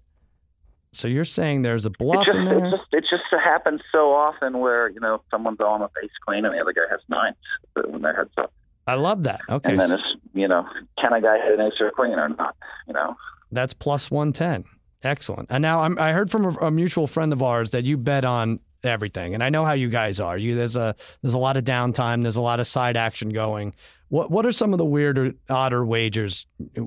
[0.92, 4.58] So you're saying there's a It just, in it just it just happens so often
[4.58, 7.36] where you know someone's on a ace queen and the other guy has nines
[7.74, 8.52] when their heads up,
[8.86, 9.42] I love that.
[9.50, 10.02] Okay, and then it's
[10.32, 10.66] you know
[10.98, 12.56] can a guy hit an ace or a queen or not?
[12.86, 13.14] You know,
[13.52, 14.64] that's plus one ten.
[15.02, 15.48] Excellent.
[15.50, 18.24] And now I'm, I heard from a, a mutual friend of ours that you bet
[18.24, 20.36] on everything, and I know how you guys are.
[20.36, 22.22] You there's a there's a lot of downtime.
[22.22, 23.74] There's a lot of side action going.
[24.08, 26.46] What what are some of the weirder, odder wagers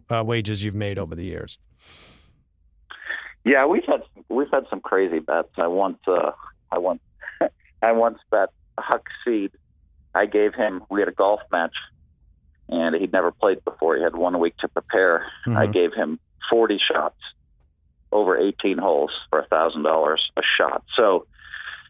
[0.09, 1.57] uh, wages you've made over the years?
[3.45, 5.49] yeah, we've had we've had some crazy bets.
[5.57, 6.31] I once uh,
[6.71, 7.01] I once
[7.81, 9.51] I once bet Huck Seed.
[10.13, 11.75] I gave him we had a golf match,
[12.69, 13.95] and he'd never played before.
[13.95, 15.25] He had one week to prepare.
[15.47, 15.73] I Mhm.
[15.73, 17.19] gave him forty shots
[18.11, 20.83] over eighteen holes for a thousand dollars a shot.
[20.95, 21.25] So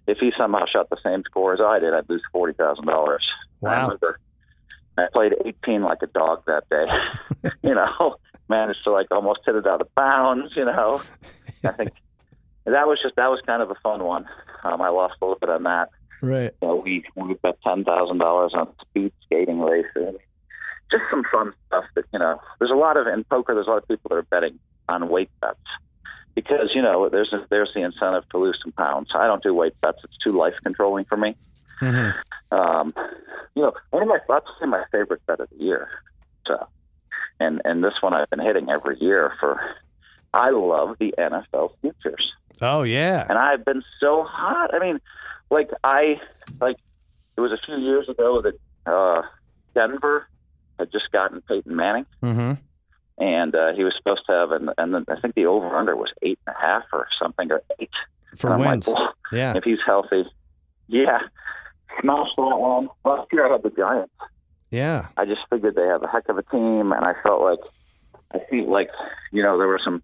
[0.08, 3.28] if he somehow shot the same score as I did, I'd lose forty thousand dollars.
[3.64, 3.82] I Wow.
[3.84, 4.20] remember
[4.98, 7.50] I played eighteen like a dog that day.
[7.64, 8.16] you know,
[8.50, 10.54] managed to like almost hit it out of bounds.
[10.56, 11.02] You know,
[11.64, 11.92] I think
[12.66, 14.26] that was just that was kind of a fun one.
[14.64, 15.90] Um, I lost a little bit on that.
[16.22, 16.54] Right.
[16.62, 20.16] You know, we we bet ten thousand dollars on speed skating races.
[20.92, 22.40] Just some fun stuff that you know.
[22.60, 23.54] There's a lot of in poker.
[23.56, 24.60] There's a lot of people that are betting
[24.90, 25.58] on weight bets
[26.36, 29.10] because you know there's a, there's the incentive to lose some pounds.
[29.16, 30.00] I don't do weight bets.
[30.04, 31.36] It's too life controlling for me.
[31.80, 32.10] hmm
[32.52, 32.94] Um,
[33.56, 35.90] you know, one of my that's say my favorite bet of the year.
[36.48, 36.68] So,
[37.40, 39.60] and and this one I've been hitting every year for.
[40.34, 43.26] I love the NFL futures Oh yeah.
[43.28, 44.74] and I've been so hot.
[44.74, 45.00] I mean,
[45.50, 46.22] like I
[46.62, 46.78] like
[47.36, 48.54] it was a few years ago that
[48.90, 49.24] uh,
[49.74, 50.28] Denver
[50.80, 52.54] had just gotten Peyton Manning, hmm
[53.22, 55.96] and uh, he was supposed to have, and and then I think the over under
[55.96, 57.92] was eight and a half or something or eight.
[58.36, 58.88] For wins.
[58.88, 59.54] like, well, yeah.
[59.56, 60.24] if he's healthy,
[60.88, 61.20] yeah,
[62.02, 62.90] smashed that one.
[63.06, 64.14] Last year I had the Giants.
[64.72, 65.08] Yeah.
[65.18, 67.60] I just figured they have a heck of a team, and I felt like
[68.34, 68.90] I think like
[69.32, 70.02] you know there were some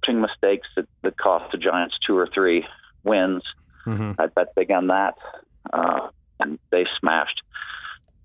[0.00, 2.66] pitching mistakes that, that cost the Giants two or three
[3.04, 3.42] wins.
[3.84, 5.14] hmm I bet big on that,
[5.70, 6.08] uh,
[6.40, 7.42] and they smashed.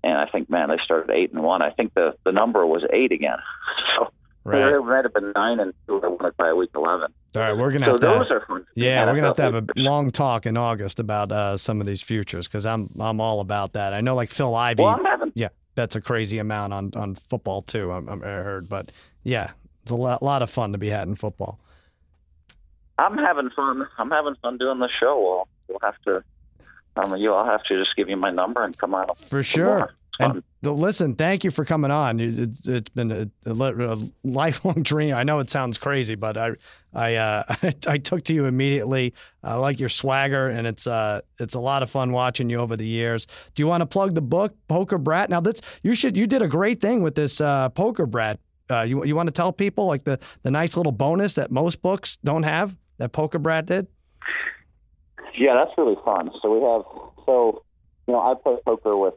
[0.04, 1.62] And I think, man, they started eight and one.
[1.62, 3.38] I think the the number was eight again.
[3.98, 4.10] So
[4.44, 4.72] Right.
[4.72, 6.00] it might have been nine and two.
[6.02, 7.12] I won it by week eleven.
[7.36, 7.56] All right.
[7.56, 8.06] We're gonna So have to.
[8.06, 8.66] those are fun.
[8.74, 11.86] Yeah, we're gonna have to have a long talk in August about uh, some of
[11.86, 13.94] these futures because I'm I'm all about that.
[13.94, 17.14] I know like Phil Ivey Well, I'm having yeah bets a crazy amount on on
[17.14, 17.92] football too.
[17.92, 18.90] I'm, I'm, I heard, but
[19.22, 21.60] yeah, it's a lot, lot of fun to be had in football.
[22.98, 23.86] I'm having fun.
[23.98, 25.18] I'm having fun doing the show.
[25.20, 26.24] We'll, we'll have to.
[26.96, 29.06] Um, you all have to just give you my number and come on.
[29.28, 29.94] For sure.
[30.20, 32.20] And th- listen, thank you for coming on.
[32.20, 35.14] It- It's, it's been a, a lifelong dream.
[35.14, 36.50] I know it sounds crazy, but I
[36.94, 37.42] I uh,
[37.88, 39.14] I took to you immediately.
[39.42, 42.76] I like your swagger, and it's uh it's a lot of fun watching you over
[42.76, 43.26] the years.
[43.54, 45.30] Do you want to plug the book Poker Brat?
[45.30, 48.38] Now that's you should you did a great thing with this uh, Poker Brat.
[48.70, 51.80] Uh, you you want to tell people like the the nice little bonus that most
[51.80, 53.86] books don't have that Poker Brat did?
[55.36, 56.30] Yeah, that's really fun.
[56.40, 56.82] So we have
[57.26, 57.62] so
[58.06, 59.14] you know I play poker with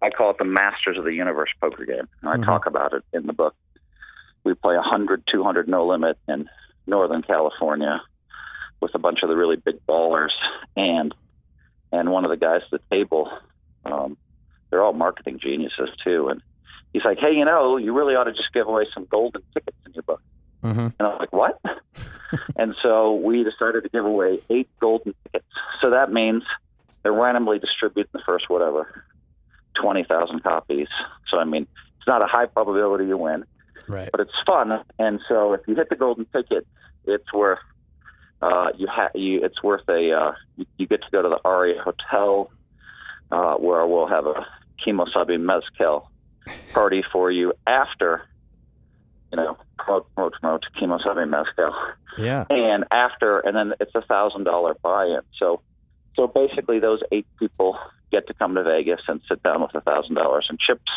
[0.00, 2.44] I call it the Masters of the Universe poker game, and I Mhm.
[2.44, 3.54] talk about it in the book.
[4.44, 6.48] We play 100, 200 no limit in
[6.86, 8.02] Northern California
[8.80, 10.32] with a bunch of the really big ballers,
[10.76, 11.14] and
[11.92, 13.30] and one of the guys at the table,
[13.84, 14.16] um,
[14.70, 16.42] they're all marketing geniuses too, and
[16.92, 19.76] he's like, hey, you know, you really ought to just give away some golden tickets
[19.86, 20.22] in your book.
[20.62, 20.78] Mm-hmm.
[20.80, 21.60] And I'm like, what?
[22.56, 25.46] and so we decided to give away eight golden tickets.
[25.82, 26.42] So that means
[27.02, 29.04] they're randomly distributed in the first whatever,
[29.80, 30.88] 20,000 copies.
[31.28, 31.66] So, I mean,
[31.98, 33.44] it's not a high probability you win,
[33.88, 34.08] Right.
[34.10, 34.82] but it's fun.
[34.98, 36.66] And so if you hit the golden ticket,
[37.04, 37.58] it's worth,
[38.40, 41.40] uh, you ha- you, it's worth a, uh, you, you get to go to the
[41.44, 42.50] Aria Hotel,
[43.30, 44.46] uh, where we'll have a
[44.84, 46.08] Kimo Sabe Mezcal
[46.72, 48.22] party for you after,
[49.32, 51.74] you know, promote, promote, promote Kimo Sabe Mezcal
[52.18, 52.44] Yeah.
[52.50, 55.22] and after and then it's a thousand dollar buy-in.
[55.38, 55.60] So
[56.14, 57.78] so basically those eight people
[58.10, 60.90] get to come to vegas and sit down with a thousand dollars in chips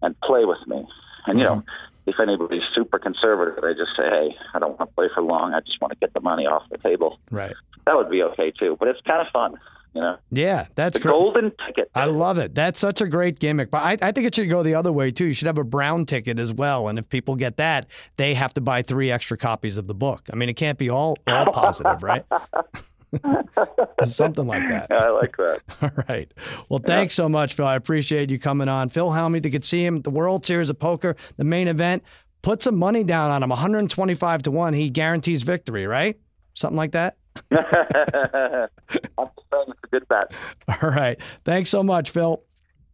[0.00, 0.86] and play with me.
[1.26, 2.10] And you know mm-hmm.
[2.10, 5.52] if anybody's super conservative they just say hey i don't want to play for long.
[5.52, 7.18] I just want to get the money off the table.
[7.30, 7.54] Right.
[7.84, 9.58] that would be okay too but it's kind of fun
[9.94, 11.12] you know Yeah, that's the great.
[11.12, 12.54] golden ticket I love it.
[12.54, 13.70] That's such a great gimmick.
[13.70, 15.26] But I, I think it should go the other way too.
[15.26, 16.88] You should have a brown ticket as well.
[16.88, 17.86] And if people get that,
[18.16, 20.22] they have to buy three extra copies of the book.
[20.32, 22.24] I mean, it can't be all all positive, right?
[24.04, 24.86] Something like that.
[24.92, 26.32] i like that All right.
[26.68, 27.66] Well, thanks so much, Phil.
[27.66, 28.88] I appreciate you coming on.
[28.88, 32.04] Phil Hellmuth, you could see him at the World Series of Poker, the main event.
[32.42, 34.74] Put some money down on him, 125 to 1.
[34.74, 36.18] He guarantees victory, right?
[36.54, 37.16] Something like that?
[37.50, 40.32] I'm just saying it's a good bet
[40.82, 41.20] All right.
[41.44, 42.42] Thanks so much, Phil.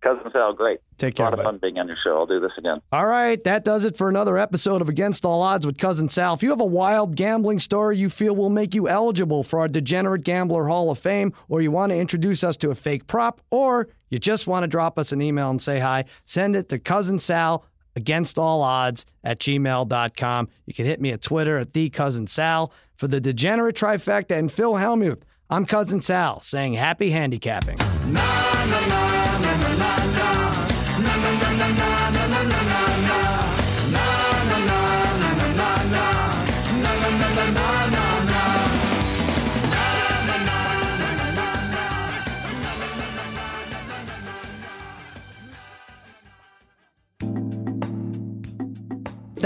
[0.02, 0.78] Cousin Sal, great.
[0.98, 1.26] Take care.
[1.26, 2.16] A lot of fun being on your show.
[2.16, 2.80] I'll do this again.
[2.92, 6.34] All right, that does it for another episode of Against All Odds with Cousin Sal.
[6.34, 9.68] If you have a wild gambling story you feel will make you eligible for our
[9.68, 13.40] Degenerate Gambler Hall of Fame, or you want to introduce us to a fake prop,
[13.50, 16.78] or you just want to drop us an email and say hi, send it to
[16.78, 17.64] Cousin Sal
[17.96, 20.48] against all odds at gmail.com.
[20.66, 22.72] You can hit me at Twitter at the Cousin Sal.
[22.96, 25.20] For the Degenerate Trifecta and Phil Hellmuth,
[25.50, 27.76] I'm Cousin Sal saying happy handicapping.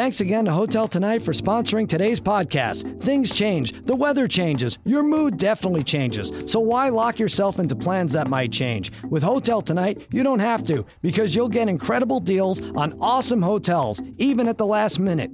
[0.01, 3.03] Thanks again to Hotel Tonight for sponsoring today's podcast.
[3.03, 6.33] Things change, the weather changes, your mood definitely changes.
[6.51, 8.93] So why lock yourself into plans that might change?
[9.11, 14.01] With Hotel Tonight, you don't have to because you'll get incredible deals on awesome hotels,
[14.17, 15.33] even at the last minute.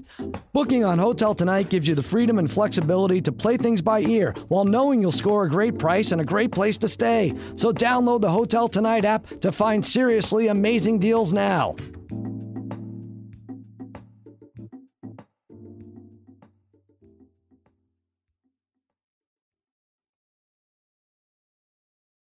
[0.53, 4.35] Booking on Hotel Tonight gives you the freedom and flexibility to play things by ear
[4.49, 7.33] while knowing you'll score a great price and a great place to stay.
[7.55, 11.77] So download the Hotel Tonight app to find seriously amazing deals now.